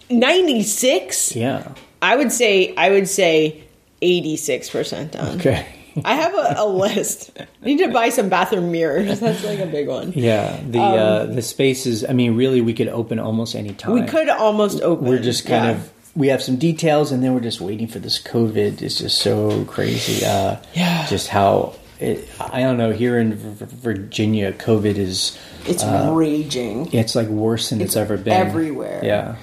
Ninety 0.09 0.63
six. 0.63 1.35
Yeah. 1.35 1.73
I 2.01 2.15
would 2.15 2.31
say. 2.31 2.75
I 2.75 2.89
would 2.89 3.07
say 3.07 3.63
eighty 4.01 4.35
six 4.37 4.69
percent 4.69 5.13
done. 5.13 5.39
Okay. 5.39 5.65
I 6.05 6.15
have 6.15 6.33
a, 6.33 6.55
a 6.57 6.67
list. 6.67 7.31
I 7.39 7.65
need 7.65 7.77
to 7.79 7.89
buy 7.89 8.09
some 8.09 8.29
bathroom 8.29 8.71
mirrors. 8.71 9.19
That's 9.21 9.43
like 9.43 9.59
a 9.59 9.65
big 9.67 9.87
one. 9.87 10.13
Yeah. 10.15 10.59
The 10.67 10.79
uh, 10.81 11.25
the 11.27 11.41
spaces. 11.41 12.03
I 12.07 12.13
mean, 12.13 12.35
really, 12.35 12.61
we 12.61 12.73
could 12.73 12.87
open 12.89 13.19
almost 13.19 13.55
any 13.55 13.73
time. 13.73 13.91
Um, 13.93 14.01
We 14.01 14.07
could 14.07 14.29
almost 14.29 14.81
open. 14.81 15.07
we're 15.07 15.19
just 15.19 15.45
kind 15.45 15.65
Yeah. 15.65 15.71
of 15.71 15.91
we 16.15 16.27
have 16.27 16.43
some 16.43 16.57
details 16.57 17.11
and 17.11 17.23
then 17.23 17.33
we're 17.33 17.39
just 17.39 17.59
waiting 17.59 17.87
for 17.87 17.97
this 17.97 18.21
covid 18.21 18.83
it's 18.83 18.99
just 18.99 19.17
so 19.17 19.65
crazy 19.65 20.23
uh 20.23 20.57
Yeah. 20.75 21.07
just 21.07 21.27
how 21.27 21.73
it, 21.99 22.29
i 22.39 22.59
don't 22.61 22.77
know 22.77 22.91
here 22.91 23.17
in 23.17 23.33
virginia 23.33 24.51
covid 24.53 24.97
is 24.97 25.35
It's 25.65 25.83
raging. 25.83 26.87
it's 26.93 27.15
like 27.15 27.27
worse 27.29 27.71
than 27.71 27.81
it's, 27.81 27.93
It's 27.93 27.95
ever 27.97 28.17
been 28.17 28.31
everywhere. 28.33 29.01
yeah 29.03 29.37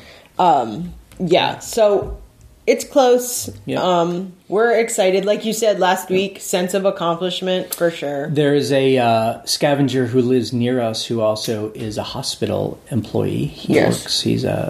Yeah. 1.18 1.58
So 1.58 2.19
it's 2.72 2.84
close. 2.84 3.50
Yeah. 3.66 3.82
Um, 3.82 4.32
we're 4.48 4.72
excited. 4.84 5.24
Like 5.24 5.44
you 5.44 5.52
said 5.52 5.78
last 5.80 6.08
week, 6.10 6.40
sense 6.40 6.72
of 6.74 6.84
accomplishment 6.84 7.74
for 7.74 7.90
sure. 7.90 8.28
there 8.30 8.54
is 8.54 8.70
a 8.72 8.98
uh, 8.98 9.44
scavenger 9.44 10.06
who 10.06 10.20
lives 10.22 10.52
near 10.52 10.80
us 10.90 10.98
who 11.08 11.20
also 11.20 11.72
is 11.74 11.98
a 11.98 12.02
hospital 12.16 12.78
employee 12.90 13.46
he 13.46 13.74
Yes. 13.74 14.02
works 14.02 14.20
he's 14.22 14.44
a 14.44 14.60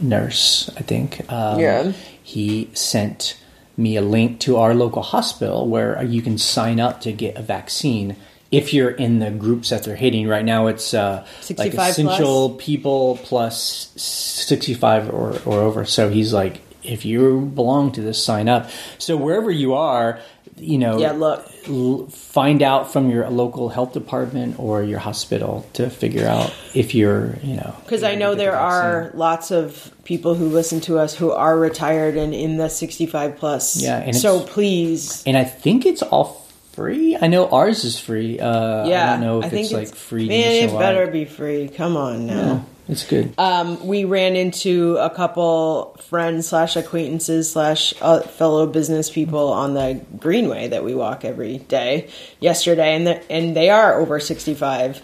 nurse 0.00 0.70
i 0.76 0.82
think 0.82 1.08
um, 1.32 1.58
Yeah. 1.58 1.92
he 2.22 2.70
sent 2.74 3.36
me 3.76 3.96
a 3.96 4.02
link 4.02 4.38
to 4.40 4.56
our 4.56 4.74
local 4.74 5.02
hospital 5.02 5.66
where 5.68 6.02
you 6.04 6.22
can 6.22 6.38
sign 6.38 6.78
up 6.80 7.00
to 7.02 7.12
get 7.12 7.36
a 7.36 7.42
vaccine 7.42 8.16
if 8.50 8.72
you're 8.74 8.90
in 8.90 9.18
the 9.18 9.30
groups 9.30 9.70
that 9.70 9.82
they're 9.84 9.96
hitting 10.06 10.26
right 10.28 10.44
now 10.44 10.66
it's 10.68 10.94
uh, 10.94 11.24
like 11.50 11.72
65 11.72 11.90
essential 11.90 12.50
people 12.58 13.18
plus 13.24 13.90
65 13.96 15.10
or, 15.10 15.38
or 15.44 15.60
over 15.60 15.84
so 15.84 16.08
he's 16.10 16.32
like 16.32 16.60
if 16.82 17.04
you 17.04 17.40
belong 17.54 17.92
to 17.92 18.00
this 18.00 18.22
sign 18.22 18.48
up 18.48 18.70
so 18.98 19.16
wherever 19.16 19.50
you 19.50 19.74
are 19.74 20.20
you 20.56 20.76
know 20.78 20.98
Yeah, 20.98 21.12
look. 21.12 21.46
l- 21.68 22.06
find 22.08 22.62
out 22.62 22.92
from 22.92 23.10
your 23.10 23.28
local 23.30 23.68
health 23.68 23.92
department 23.92 24.58
or 24.58 24.82
your 24.82 24.98
hospital 24.98 25.64
to 25.74 25.88
figure 25.88 26.26
out 26.26 26.52
if 26.74 26.94
you're 26.96 27.36
you 27.44 27.54
know 27.56 27.74
Because 27.84 28.02
I 28.02 28.14
know 28.16 28.28
able 28.32 28.36
to 28.36 28.36
get 28.38 28.44
there 28.50 28.56
are 28.58 29.10
lots 29.14 29.50
of 29.52 29.92
people 30.04 30.34
who 30.34 30.48
listen 30.48 30.80
to 30.82 30.98
us 30.98 31.14
who 31.14 31.30
are 31.30 31.56
retired 31.56 32.16
and 32.16 32.34
in 32.34 32.56
the 32.56 32.68
65 32.68 33.36
plus. 33.36 33.80
Yeah, 33.80 33.98
and 33.98 34.16
so 34.16 34.40
please. 34.40 35.22
and 35.26 35.36
i 35.36 35.44
think 35.44 35.86
it's 35.86 36.02
all 36.02 36.44
free 36.72 37.16
i 37.20 37.26
know 37.26 37.48
ours 37.50 37.84
is 37.84 37.98
free 38.00 38.38
uh 38.40 38.86
Yeah. 38.86 39.04
i 39.04 39.10
don't 39.12 39.20
know 39.20 39.38
if 39.40 39.46
I 39.46 39.48
think 39.50 39.64
it's, 39.66 39.72
like 39.74 39.94
free 39.94 40.28
Man, 40.28 40.68
it 40.68 40.72
better 40.78 41.06
be 41.08 41.24
free. 41.24 41.68
Come 41.68 41.96
on 41.96 42.26
now. 42.26 42.34
No, 42.34 42.64
it's 42.88 43.04
good 43.04 43.34
Um, 43.38 43.86
we 43.86 44.04
ran 44.04 44.34
into 44.36 44.96
a 44.96 45.10
couple 45.10 45.96
friends 46.08 46.48
slash 46.48 46.74
acquaintances 46.76 47.52
slash 47.52 47.92
uh, 48.00 48.20
fellow 48.20 48.66
business 48.66 49.10
people 49.10 49.52
on 49.52 49.74
the 49.74 50.00
greenway 50.18 50.68
that 50.68 50.82
we 50.84 50.94
walk 50.94 51.24
every 51.24 51.58
day 51.58 52.08
yesterday, 52.40 52.94
and 52.96 53.06
and 53.30 53.54
they 53.54 53.68
are 53.70 54.00
over 54.00 54.18
sixty 54.20 54.54
five. 54.54 55.02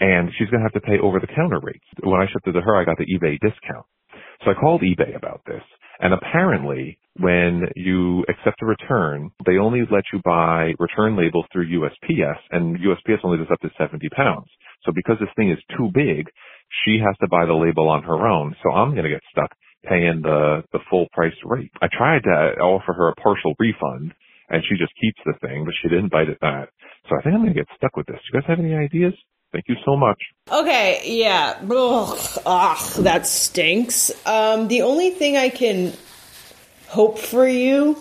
and 0.00 0.30
she's 0.38 0.48
going 0.50 0.60
to 0.62 0.68
have 0.68 0.80
to 0.80 0.86
pay 0.86 0.98
over 1.02 1.20
the 1.20 1.28
counter 1.34 1.60
rates. 1.62 1.84
When 2.02 2.20
I 2.20 2.26
shipped 2.30 2.46
it 2.46 2.52
to 2.52 2.60
her, 2.60 2.76
I 2.76 2.84
got 2.84 2.98
the 2.98 3.06
eBay 3.06 3.38
discount. 3.40 3.86
So 4.44 4.50
I 4.50 4.54
called 4.54 4.82
eBay 4.82 5.16
about 5.16 5.42
this. 5.46 5.62
And 6.00 6.12
apparently, 6.12 6.98
when 7.20 7.62
you 7.76 8.24
accept 8.28 8.62
a 8.62 8.66
return, 8.66 9.30
they 9.46 9.58
only 9.58 9.82
let 9.90 10.04
you 10.12 10.20
buy 10.24 10.72
return 10.78 11.16
labels 11.16 11.46
through 11.52 11.68
USPS, 11.68 12.38
and 12.50 12.78
USPS 12.78 13.20
only 13.22 13.38
does 13.38 13.46
up 13.52 13.60
to 13.60 13.70
70 13.78 14.08
pounds. 14.10 14.48
So 14.84 14.92
because 14.94 15.16
this 15.20 15.30
thing 15.36 15.50
is 15.50 15.58
too 15.76 15.90
big, 15.94 16.28
she 16.84 16.98
has 16.98 17.16
to 17.20 17.28
buy 17.28 17.46
the 17.46 17.54
label 17.54 17.88
on 17.88 18.02
her 18.02 18.26
own. 18.26 18.56
So 18.62 18.72
I'm 18.72 18.90
going 18.92 19.04
to 19.04 19.10
get 19.10 19.22
stuck 19.30 19.50
paying 19.88 20.20
the, 20.22 20.62
the 20.72 20.80
full 20.90 21.06
price 21.12 21.36
rate. 21.44 21.70
I 21.80 21.88
tried 21.92 22.24
to 22.24 22.58
offer 22.60 22.92
her 22.92 23.08
a 23.08 23.14
partial 23.14 23.54
refund, 23.58 24.12
and 24.48 24.62
she 24.68 24.76
just 24.76 24.92
keeps 25.00 25.20
the 25.24 25.34
thing, 25.46 25.64
but 25.64 25.74
she 25.80 25.88
didn't 25.88 26.10
bite 26.12 26.28
at 26.28 26.40
that. 26.40 26.70
So 27.08 27.16
I 27.16 27.22
think 27.22 27.34
I'm 27.34 27.42
going 27.42 27.54
to 27.54 27.60
get 27.60 27.68
stuck 27.76 27.96
with 27.96 28.06
this. 28.06 28.16
Do 28.16 28.26
you 28.32 28.40
guys 28.40 28.48
have 28.48 28.58
any 28.58 28.74
ideas? 28.74 29.14
Thank 29.54 29.68
you 29.68 29.76
so 29.84 29.96
much. 29.96 30.20
Okay, 30.50 31.00
yeah. 31.04 31.56
Ugh, 31.62 32.18
ugh, 32.44 32.92
that 33.04 33.24
stinks. 33.26 34.10
Um, 34.26 34.66
the 34.66 34.82
only 34.82 35.10
thing 35.10 35.36
I 35.36 35.48
can 35.48 35.92
hope 36.88 37.18
for 37.20 37.46
you 37.46 37.96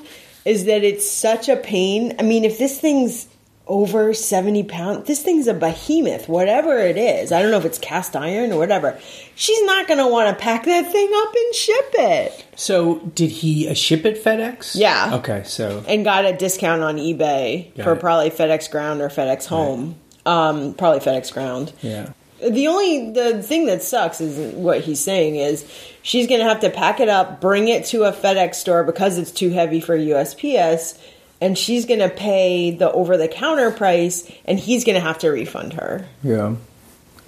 is 0.46 0.66
that 0.66 0.84
it's 0.84 1.08
such 1.10 1.48
a 1.50 1.56
pain. 1.56 2.16
I 2.20 2.24
mean, 2.24 2.44
if 2.44 2.58
this 2.58 2.82
thing's 2.82 3.28
over 3.66 4.14
70 4.14 4.64
pounds, 4.64 5.08
this 5.08 5.22
thing's 5.24 5.48
a 5.48 5.54
behemoth, 5.54 6.28
whatever 6.28 6.78
it 6.80 6.98
is. 6.98 7.32
I 7.32 7.42
don't 7.42 7.50
know 7.52 7.60
if 7.60 7.66
it's 7.66 7.78
cast 7.80 8.16
iron 8.16 8.52
or 8.52 8.58
whatever. 8.58 9.00
She's 9.36 9.64
not 9.64 9.88
going 9.88 10.00
to 10.00 10.08
want 10.08 10.36
to 10.36 10.44
pack 10.44 10.66
that 10.66 10.92
thing 10.92 11.10
up 11.16 11.34
and 11.34 11.56
ship 11.56 11.86
it. 11.94 12.46
so 12.56 12.96
did 13.16 13.30
he 13.30 13.70
uh, 13.70 13.74
ship 13.74 14.06
it 14.06 14.22
fedex 14.22 14.76
Yeah. 14.76 15.12
okay 15.16 15.44
so 15.46 15.84
And 15.88 16.04
got 16.04 16.26
a 16.26 16.34
discount 16.36 16.82
on 16.84 16.98
eBay 16.98 17.74
Got 17.78 17.84
for 17.84 17.94
it. 17.94 18.00
probably 18.02 18.32
FedEx 18.32 18.70
Ground 18.70 19.02
or 19.02 19.08
FedEx 19.08 19.46
Home. 19.48 19.96
Um, 20.26 20.74
probably 20.74 21.00
FedEx 21.02 21.34
Ground. 21.34 21.74
yeah 21.82 22.12
The 22.40 22.68
only 22.68 23.12
the 23.12 23.44
thing 23.44 23.66
that 23.68 23.84
sucks 23.84 24.22
is 24.22 24.54
what 24.56 24.82
he's 24.82 25.00
saying 25.00 25.36
is 25.36 25.66
she's 26.02 26.28
going 26.28 26.40
to 26.40 26.46
have 26.48 26.60
to 26.62 26.70
pack 26.70 27.00
it 27.00 27.10
up, 27.10 27.42
bring 27.42 27.68
it 27.68 27.86
to 27.88 28.04
a 28.04 28.12
FedEx 28.14 28.56
store 28.56 28.84
because 28.84 29.18
it's 29.18 29.32
too 29.32 29.50
heavy 29.50 29.80
for 29.82 29.98
USPS, 29.98 30.98
and 31.42 31.58
she's 31.58 31.86
going 31.86 32.00
to 32.00 32.10
pay 32.10 32.72
the 32.72 32.92
over 32.92 33.18
the 33.18 33.28
counter 33.28 33.70
price, 33.72 34.30
and 34.46 34.58
he's 34.60 34.86
going 34.86 34.96
to 34.96 35.02
have 35.02 35.20
to 35.20 35.30
refund 35.30 35.74
her. 35.74 36.06
yeah 36.24 36.56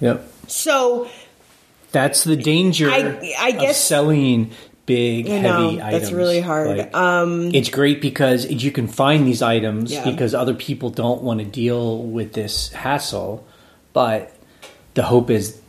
yep 0.00 0.28
So 0.48 1.08
That's 1.92 2.24
the 2.24 2.36
danger 2.36 2.90
I- 2.90 3.34
I 3.38 3.48
of 3.50 3.60
guess- 3.60 3.82
selling 3.82 4.52
big, 4.86 5.28
I 5.28 5.40
know, 5.40 5.76
heavy 5.76 5.98
that's 5.98 6.12
really 6.12 6.40
hard. 6.40 6.94
Um, 6.94 7.54
it's 7.54 7.68
great 7.68 8.00
because 8.00 8.48
you 8.50 8.70
can 8.70 8.86
find 8.88 9.26
these 9.26 9.42
items 9.42 9.92
Yeah. 9.92 10.08
because 10.08 10.34
other 10.34 10.54
people 10.54 10.90
don't 10.90 11.22
want 11.22 11.40
to 11.40 11.44
deal 11.46 11.98
with 12.02 12.32
this 12.32 12.72
hassle, 12.72 13.44
but 13.92 14.32
the 14.94 15.02
hope 15.02 15.28
is 15.30 15.60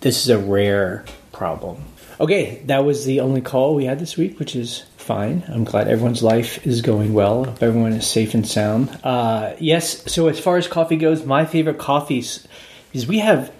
this 0.00 0.22
is 0.24 0.30
a 0.30 0.38
rare 0.38 1.04
problem. 1.32 1.84
Okay, 2.18 2.60
that 2.66 2.84
was 2.84 3.04
the 3.06 3.20
only 3.20 3.40
call 3.40 3.74
we 3.74 3.84
had 3.86 3.98
this 3.98 4.16
week, 4.16 4.38
which 4.38 4.54
is 4.56 4.84
fine. 4.96 5.42
I'm 5.48 5.64
glad 5.64 5.88
everyone's 5.88 6.22
life 6.22 6.66
is 6.66 6.82
going 6.82 7.14
well. 7.14 7.44
Hope 7.44 7.62
everyone 7.62 7.92
is 7.94 8.06
safe 8.06 8.34
and 8.34 8.46
sound. 8.46 8.90
Uh, 9.04 9.54
yes, 9.58 10.10
so 10.12 10.28
as 10.28 10.38
far 10.38 10.56
as 10.58 10.68
coffee 10.68 10.96
goes, 10.96 11.24
my 11.24 11.44
favorite 11.46 11.78
coffees 11.78 12.46
is 12.92 13.06
we 13.06 13.18
have 13.20 13.50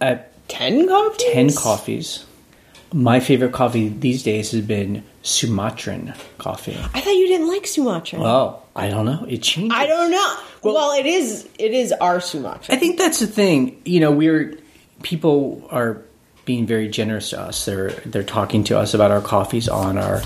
uh, 0.00 0.16
ten 0.48 0.88
coffees. 0.88 1.32
10 1.32 1.54
coffees. 1.54 2.24
My 2.92 3.20
favorite 3.20 3.52
coffee 3.52 3.88
these 3.88 4.22
days 4.22 4.50
has 4.52 4.62
been 4.62 5.04
Sumatran 5.22 6.14
coffee. 6.38 6.76
I 6.94 7.00
thought 7.00 7.14
you 7.14 7.28
didn't 7.28 7.48
like 7.48 7.66
Sumatra. 7.66 8.18
Well, 8.20 8.66
I 8.74 8.88
don't 8.88 9.04
know. 9.04 9.24
It 9.28 9.42
changes. 9.42 9.76
I 9.76 9.86
don't 9.86 10.10
know. 10.10 10.36
Well, 10.62 10.92
it 10.98 11.06
is. 11.06 11.48
It 11.58 11.72
is 11.72 11.92
our 11.92 12.20
Sumatra. 12.20 12.74
I 12.74 12.78
think 12.78 12.98
that's 12.98 13.20
the 13.20 13.26
thing. 13.26 13.80
You 13.84 14.00
know, 14.00 14.10
we're 14.10 14.58
people 15.02 15.66
are 15.70 16.02
being 16.44 16.66
very 16.66 16.88
generous 16.88 17.30
to 17.30 17.40
us. 17.40 17.64
They're 17.64 17.90
they're 18.06 18.22
talking 18.22 18.64
to 18.64 18.78
us 18.78 18.94
about 18.94 19.10
our 19.10 19.20
coffees 19.20 19.68
on 19.68 19.98
our 19.98 20.22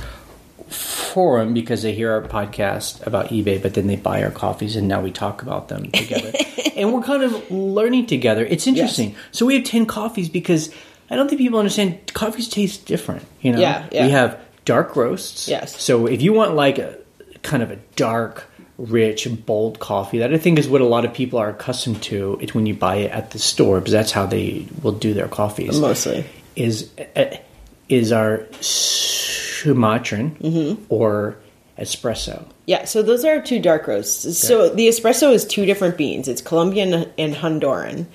forum 0.68 1.54
because 1.54 1.82
they 1.82 1.94
hear 1.94 2.12
our 2.12 2.22
podcast 2.22 3.06
about 3.06 3.28
eBay, 3.28 3.62
but 3.62 3.74
then 3.74 3.86
they 3.86 3.96
buy 3.96 4.22
our 4.22 4.30
coffees 4.30 4.76
and 4.76 4.88
now 4.88 5.00
we 5.00 5.10
talk 5.10 5.42
about 5.42 5.68
them 5.68 5.90
together. 5.90 6.32
and 6.76 6.92
we're 6.92 7.02
kind 7.02 7.22
of 7.22 7.50
learning 7.50 8.06
together. 8.06 8.44
It's 8.44 8.66
interesting. 8.66 9.14
So 9.30 9.46
we 9.46 9.54
have 9.54 9.64
10 9.64 9.86
coffees 9.86 10.28
because 10.28 10.70
I 11.10 11.16
don't 11.16 11.28
think 11.28 11.40
people 11.40 11.58
understand 11.58 12.12
coffees 12.14 12.48
taste 12.48 12.86
different. 12.86 13.24
You 13.40 13.52
know, 13.52 13.60
Yeah, 13.60 13.86
yeah. 13.92 14.06
we 14.06 14.12
have 14.12 14.38
dark 14.64 14.96
roasts. 14.96 15.48
Yes. 15.48 15.80
So 15.80 16.06
if 16.06 16.22
you 16.22 16.32
want 16.32 16.54
like 16.54 16.78
a 16.78 16.96
kind 17.42 17.62
of 17.62 17.70
a 17.70 17.76
dark, 17.96 18.48
rich, 18.78 19.28
bold 19.46 19.78
coffee, 19.78 20.18
that 20.18 20.32
I 20.32 20.38
think 20.38 20.58
is 20.58 20.66
what 20.68 20.80
a 20.80 20.86
lot 20.86 21.04
of 21.04 21.12
people 21.14 21.38
are 21.38 21.50
accustomed 21.50 22.02
to. 22.04 22.38
It's 22.40 22.54
when 22.54 22.66
you 22.66 22.74
buy 22.74 22.96
it 22.96 23.10
at 23.12 23.30
the 23.32 23.38
store 23.38 23.78
because 23.80 23.92
that's 23.92 24.10
how 24.12 24.26
they 24.26 24.66
will 24.82 24.92
do 24.92 25.12
their 25.14 25.28
coffees 25.28 25.78
Mostly. 25.78 26.24
is 26.56 26.88
uh, 27.14 27.36
is 27.88 28.10
our 28.12 28.46
Sumatran 28.60 30.36
Mm-hmm. 30.40 30.84
or 30.88 31.36
espresso. 31.78 32.44
Yeah, 32.66 32.84
so 32.84 33.02
those 33.02 33.24
are 33.24 33.40
two 33.42 33.58
dark 33.60 33.86
roasts. 33.86 34.38
So 34.38 34.68
the 34.70 34.88
espresso 34.88 35.32
is 35.32 35.44
two 35.44 35.66
different 35.66 35.96
beans. 35.98 36.28
It's 36.28 36.40
Colombian 36.40 37.10
and 37.18 37.34
Honduran. 37.34 38.06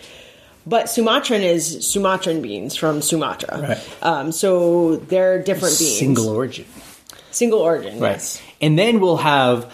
But 0.70 0.90
Sumatran 0.90 1.42
is 1.42 1.86
Sumatran 1.90 2.42
beans 2.42 2.76
from 2.76 3.02
Sumatra. 3.02 3.60
Right. 3.62 3.98
Um, 4.04 4.32
so 4.32 4.98
they're 4.98 5.40
different 5.42 5.78
beans. 5.80 5.98
Single 5.98 6.30
origin. 6.30 6.66
Single 7.32 7.60
origin, 7.60 8.00
Right. 8.00 8.12
yes. 8.12 8.42
And 8.62 8.78
then 8.78 9.00
we'll 9.00 9.18
have, 9.18 9.74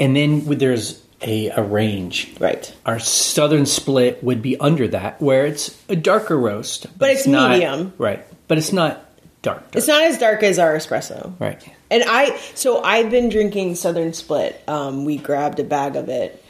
and 0.00 0.16
then 0.16 0.44
there's 0.46 1.02
a, 1.22 1.48
a 1.50 1.62
range. 1.62 2.34
Right. 2.38 2.74
Our 2.86 2.98
southern 2.98 3.66
split 3.66 4.22
would 4.24 4.42
be 4.42 4.58
under 4.58 4.88
that, 4.88 5.20
where 5.20 5.46
it's 5.46 5.76
a 5.88 5.96
darker 5.96 6.38
roast, 6.38 6.86
but, 6.98 7.10
it's 7.10 7.26
not- 7.26 7.50
medium. 7.52 7.92
right? 7.98 8.24
But 8.48 8.58
it's 8.58 8.72
not 8.72 9.02
dark. 9.42 9.58
dark. 9.62 9.76
It's 9.76 9.88
not 9.88 10.02
as 10.04 10.18
dark 10.18 10.42
as 10.42 10.58
our 10.58 10.74
espresso. 10.76 11.32
right. 11.40 11.62
And 11.90 12.02
I, 12.06 12.36
so 12.54 12.82
I've 12.82 13.10
been 13.10 13.28
drinking 13.28 13.76
Southern 13.76 14.12
Split. 14.14 14.60
Um, 14.68 15.04
we 15.04 15.16
grabbed 15.16 15.60
a 15.60 15.64
bag 15.64 15.96
of 15.96 16.08
it, 16.08 16.43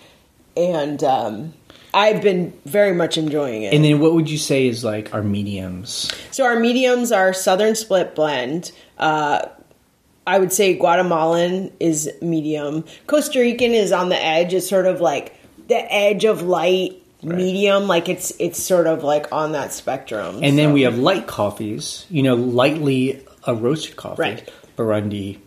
and 0.56 1.02
um, 1.04 1.54
I've 1.92 2.22
been 2.22 2.52
very 2.64 2.94
much 2.94 3.16
enjoying 3.16 3.62
it. 3.62 3.74
And 3.74 3.84
then 3.84 4.00
what 4.00 4.14
would 4.14 4.28
you 4.28 4.38
say 4.38 4.66
is 4.66 4.84
like 4.84 5.14
our 5.14 5.22
mediums? 5.22 6.12
So 6.30 6.44
our 6.44 6.58
mediums 6.58 7.12
are 7.12 7.32
Southern 7.32 7.74
Split 7.74 8.14
blend. 8.14 8.72
Uh, 8.98 9.46
I 10.26 10.38
would 10.38 10.52
say 10.52 10.74
Guatemalan 10.74 11.72
is 11.78 12.10
medium. 12.20 12.84
Costa 13.06 13.40
Rican 13.40 13.72
is 13.72 13.92
on 13.92 14.08
the 14.08 14.22
edge. 14.22 14.54
It's 14.54 14.68
sort 14.68 14.86
of 14.86 15.00
like 15.00 15.34
the 15.68 15.92
edge 15.92 16.24
of 16.24 16.42
light 16.42 17.00
medium. 17.22 17.86
Like 17.86 18.08
it's 18.08 18.32
it's 18.38 18.62
sort 18.62 18.86
of 18.86 19.04
like 19.04 19.30
on 19.32 19.52
that 19.52 19.72
spectrum. 19.72 20.40
And 20.42 20.58
then 20.58 20.72
we 20.72 20.82
have 20.82 20.98
light 20.98 21.26
coffees, 21.26 22.06
you 22.10 22.22
know, 22.22 22.34
lightly 22.34 23.24
a 23.46 23.54
roasted 23.54 23.96
coffee. 23.96 24.22
Right. 24.22 24.52
Burundi, 24.76 25.38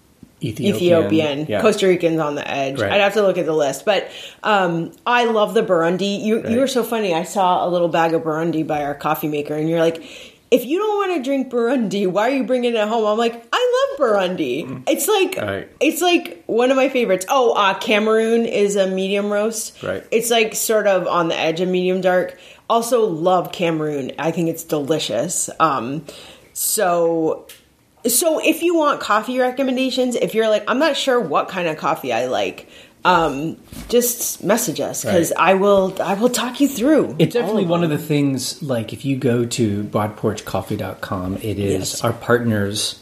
Ethiopian. 0.42 0.76
Ethiopian, 0.76 1.46
Yeah. 1.50 1.62
Costa 1.62 1.88
Rican's 1.88 2.20
on 2.20 2.36
the 2.36 2.48
edge. 2.50 2.80
Right. 2.80 2.92
I'd 2.92 3.02
have 3.02 3.14
to 3.14 3.22
look 3.24 3.38
at 3.38 3.46
the 3.46 3.54
list, 3.56 3.86
but 3.86 4.08
um, 4.44 4.92
I 5.06 5.26
love 5.26 5.54
the 5.54 5.64
Burundi. 5.64 6.22
You 6.24 6.42
Right. 6.42 6.52
you 6.52 6.60
were 6.60 6.68
so 6.68 6.84
funny. 6.84 7.14
I 7.14 7.24
saw 7.24 7.68
a 7.68 7.70
little 7.70 7.88
bag 7.88 8.14
of 8.14 8.22
Burundi 8.24 8.66
by 8.66 8.84
our 8.84 8.94
coffee 8.94 9.28
maker, 9.28 9.56
and 9.56 9.68
you're 9.70 9.80
like, 9.80 10.04
if 10.50 10.64
you 10.66 10.80
don't 10.80 10.96
want 11.10 11.18
to 11.18 11.24
drink 11.28 11.50
Burundi, 11.50 12.08
why 12.08 12.30
are 12.30 12.34
you 12.34 12.44
bringing 12.46 12.74
it 12.76 12.88
home? 12.88 13.06
I'm 13.06 13.18
like, 13.18 13.46
I 13.52 13.96
love 14.00 14.10
Burundi. 14.10 14.84
It's 14.88 15.08
like 15.08 15.36
Right. 15.38 15.68
it's 15.82 16.02
like 16.02 16.44
one 16.46 16.70
of 16.72 16.78
my 16.78 16.88
favorites. 16.90 17.26
Oh, 17.28 17.52
uh, 17.54 17.74
Cameroon 17.80 18.46
is 18.46 18.76
a 18.78 18.88
medium 18.88 19.30
roast. 19.30 19.82
Right. 19.84 20.06
It's 20.12 20.30
like 20.30 20.56
sort 20.56 20.88
of 20.88 21.06
on 21.08 21.28
the 21.28 21.36
edge 21.38 21.60
of 21.62 21.68
medium 21.68 22.00
dark. 22.00 22.38
Also 22.70 23.06
love 23.06 23.52
Cameroon. 23.52 24.12
I 24.20 24.32
think 24.32 24.48
it's 24.50 24.64
delicious. 24.64 25.50
Um, 25.60 26.06
so 26.54 27.46
so 28.06 28.40
if 28.44 28.62
you 28.64 28.76
want 28.76 29.00
coffee 29.02 29.40
recommendations, 29.40 30.16
if 30.16 30.34
you're 30.36 30.50
like, 30.50 30.64
I'm 30.68 30.80
not 30.80 30.96
sure 30.96 31.20
what 31.20 31.50
kind 31.50 31.68
of 31.68 31.78
coffee 31.78 32.14
I 32.14 32.28
like, 32.28 32.70
um, 33.06 33.58
just 33.90 34.44
message 34.44 34.80
us 34.82 35.04
because 35.06 35.32
Right. 35.38 35.52
I 35.52 35.54
will 35.54 35.96
I 36.02 36.14
will 36.16 36.30
talk 36.30 36.60
you 36.60 36.68
through. 36.68 37.16
It's 37.20 37.34
definitely 37.34 37.64
of 37.64 37.70
one 37.70 37.84
of 37.84 37.90
the 37.90 37.98
things, 37.98 38.62
like 38.62 38.92
if 38.94 39.06
you 39.06 39.16
go 39.18 39.46
to 39.46 39.84
broadporchcoffee.com, 39.84 41.38
it 41.38 41.60
is 41.60 41.72
Yes. 41.94 42.04
our 42.04 42.14
partners. 42.14 43.00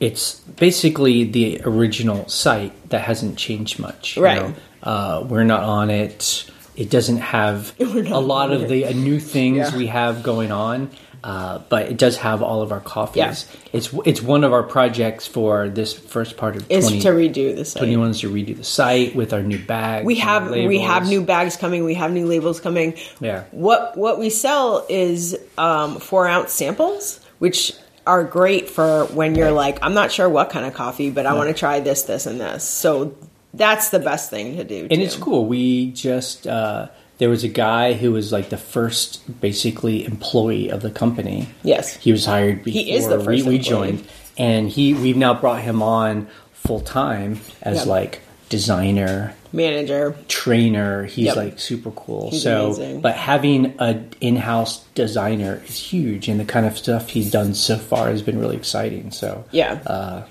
It's 0.00 0.34
basically 0.40 1.24
the 1.24 1.62
original 1.64 2.28
site 2.28 2.90
that 2.90 3.02
hasn't 3.02 3.38
changed 3.38 3.78
much. 3.78 4.16
you 4.16 4.22
Right. 4.22 4.42
know? 4.42 4.54
Uh, 4.82 5.24
we're 5.26 5.44
not 5.44 5.62
on 5.62 5.88
it. 5.90 6.44
It 6.76 6.90
doesn't 6.90 7.18
have 7.18 7.72
a 7.80 8.20
lot 8.20 8.52
of 8.52 8.68
the 8.68 8.84
uh, 8.86 8.90
new 8.92 9.18
things 9.18 9.56
Yeah. 9.72 9.76
we 9.76 9.86
have 9.86 10.22
going 10.22 10.52
on. 10.52 10.90
Uh, 11.24 11.58
but 11.68 11.90
it 11.90 11.96
does 11.96 12.16
have 12.18 12.42
all 12.42 12.62
of 12.62 12.72
our 12.72 12.80
coffees. 12.80 13.16
Yeah. 13.16 13.60
It's 13.72 13.92
it's 14.04 14.22
one 14.22 14.44
of 14.44 14.52
our 14.52 14.62
projects 14.62 15.26
for 15.26 15.68
this 15.68 15.92
first 15.92 16.36
part 16.36 16.56
of 16.56 16.70
is 16.70 16.86
20, 16.86 17.00
to 17.00 17.08
redo 17.08 17.56
the 17.56 17.64
site. 17.64 17.80
21 17.80 18.10
is 18.10 18.20
to 18.20 18.30
redo 18.30 18.56
the 18.56 18.64
site 18.64 19.16
with 19.16 19.32
our 19.32 19.42
new 19.42 19.58
bags. 19.58 20.06
we 20.06 20.16
have 20.16 20.50
we 20.50 20.80
have 20.80 21.08
new 21.08 21.22
bags 21.22 21.56
coming. 21.56 21.84
We 21.84 21.94
have 21.94 22.12
new 22.12 22.26
labels 22.26 22.60
coming. 22.60 22.94
Yeah. 23.20 23.44
What 23.50 23.96
what 23.96 24.18
we 24.18 24.30
sell 24.30 24.86
is 24.88 25.36
um, 25.58 25.98
four 25.98 26.26
ounce 26.28 26.52
samples, 26.52 27.20
which 27.38 27.72
are 28.06 28.22
great 28.22 28.70
for 28.70 29.06
when 29.06 29.34
you're 29.34 29.50
like, 29.50 29.78
I'm 29.82 29.94
not 29.94 30.12
sure 30.12 30.28
what 30.28 30.50
kind 30.50 30.64
of 30.64 30.74
coffee, 30.74 31.10
but 31.10 31.26
I 31.26 31.34
want 31.34 31.48
to 31.48 31.54
try 31.54 31.80
this, 31.80 32.04
this, 32.04 32.26
and 32.26 32.40
this. 32.40 32.62
So 32.62 33.16
that's 33.52 33.88
the 33.88 33.98
best 33.98 34.30
thing 34.30 34.56
to 34.56 34.64
do. 34.64 34.82
and 34.82 34.90
too. 34.90 35.00
it's 35.00 35.16
cool. 35.16 35.46
We 35.46 35.90
just 35.90 36.46
uh, 36.46 36.88
there 37.18 37.28
was 37.30 37.44
a 37.44 37.48
guy 37.48 37.94
who 37.94 38.12
was 38.12 38.30
like 38.32 38.50
the 38.50 38.56
first 38.58 39.40
basically 39.40 40.04
employee 40.04 40.70
of 40.70 40.82
the 40.82 40.90
company. 40.90 41.48
Yes. 41.62 41.96
he 41.96 42.12
was 42.12 42.24
hired 42.26 42.62
before 42.64 42.80
He 42.82 42.92
is 42.92 43.08
the 43.08 43.18
we, 43.18 43.24
first 43.24 43.46
we 43.46 43.56
employee. 43.56 43.58
joined, 43.58 44.06
and 44.38 44.68
he 44.68 44.94
we've 44.94 45.16
now 45.16 45.34
brought 45.34 45.62
him 45.62 45.82
on 45.82 46.28
full 46.52 46.80
time 46.80 47.40
as 47.62 47.78
Yeah. 47.86 47.92
like 47.92 48.20
designer 48.48 49.34
Manager. 49.52 50.14
trainer. 50.28 51.04
He's 51.04 51.26
Yep. 51.26 51.36
like 51.36 51.58
super 51.58 51.90
cool. 51.92 52.30
He's 52.30 52.42
so, 52.42 52.66
amazing. 52.66 53.00
but 53.00 53.14
having 53.16 53.74
a 53.78 53.98
in-house 54.20 54.84
designer 54.94 55.62
is 55.68 55.78
huge, 55.78 56.28
and 56.28 56.38
the 56.38 56.44
kind 56.44 56.66
of 56.66 56.76
stuff 56.78 57.08
he's 57.08 57.30
done 57.30 57.54
so 57.54 57.76
far 57.76 58.08
has 58.08 58.22
been 58.22 58.38
really 58.38 58.56
exciting. 58.56 59.10
So, 59.10 59.44
Yeah. 59.52 59.78
Uh, 59.86 60.22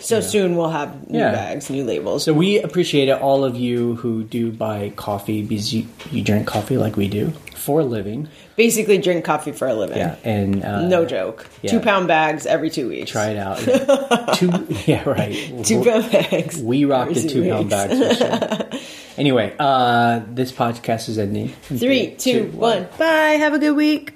so 0.00 0.20
soon 0.20 0.56
we'll 0.56 0.68
have 0.70 1.10
new 1.10 1.18
Yeah. 1.18 1.32
bags, 1.32 1.68
new 1.70 1.84
labels. 1.84 2.22
So 2.24 2.32
we 2.32 2.60
appreciate 2.60 3.08
it, 3.08 3.20
all 3.20 3.44
of 3.44 3.56
you 3.56 3.96
who 3.96 4.22
do 4.24 4.52
buy 4.52 4.92
coffee 4.96 5.42
because 5.42 5.72
you, 5.74 5.86
you 6.10 6.22
drink 6.22 6.46
coffee 6.46 6.76
like 6.78 6.96
we 6.96 7.08
do 7.08 7.32
for 7.56 7.80
a 7.80 7.84
living. 7.84 8.28
Basically, 8.56 8.98
drink 8.98 9.24
coffee 9.24 9.52
for 9.52 9.66
a 9.68 9.74
living. 9.74 9.96
Yeah, 9.98 10.16
and 10.22 10.62
uh, 10.64 10.86
No 10.86 11.04
joke. 11.06 11.46
yeah. 11.62 11.70
Two 11.72 11.80
pound 11.80 12.08
bags 12.08 12.44
every 12.46 12.70
two 12.70 12.88
weeks. 12.88 13.10
Try 13.10 13.30
it 13.30 13.36
out. 13.38 13.66
Yeah. 13.66 14.26
two, 14.34 14.66
yeah, 14.86 15.08
right. 15.08 15.64
Two 15.64 15.82
pound 15.82 16.10
bags. 16.12 16.62
We 16.62 16.84
rock 16.84 17.08
the 17.10 17.26
two 17.28 17.48
pound 17.48 17.70
bags. 17.70 17.98
For 17.98 18.14
sure. 18.14 18.80
anyway, 19.16 19.54
uh, 19.58 20.20
this 20.28 20.52
podcast 20.52 21.08
is 21.08 21.18
ending. 21.18 21.48
Three, 21.62 22.14
two, 22.16 22.50
one. 22.52 22.86
Bye. 22.98 23.36
Have 23.38 23.54
a 23.54 23.58
good 23.58 23.76
week. 23.76 24.14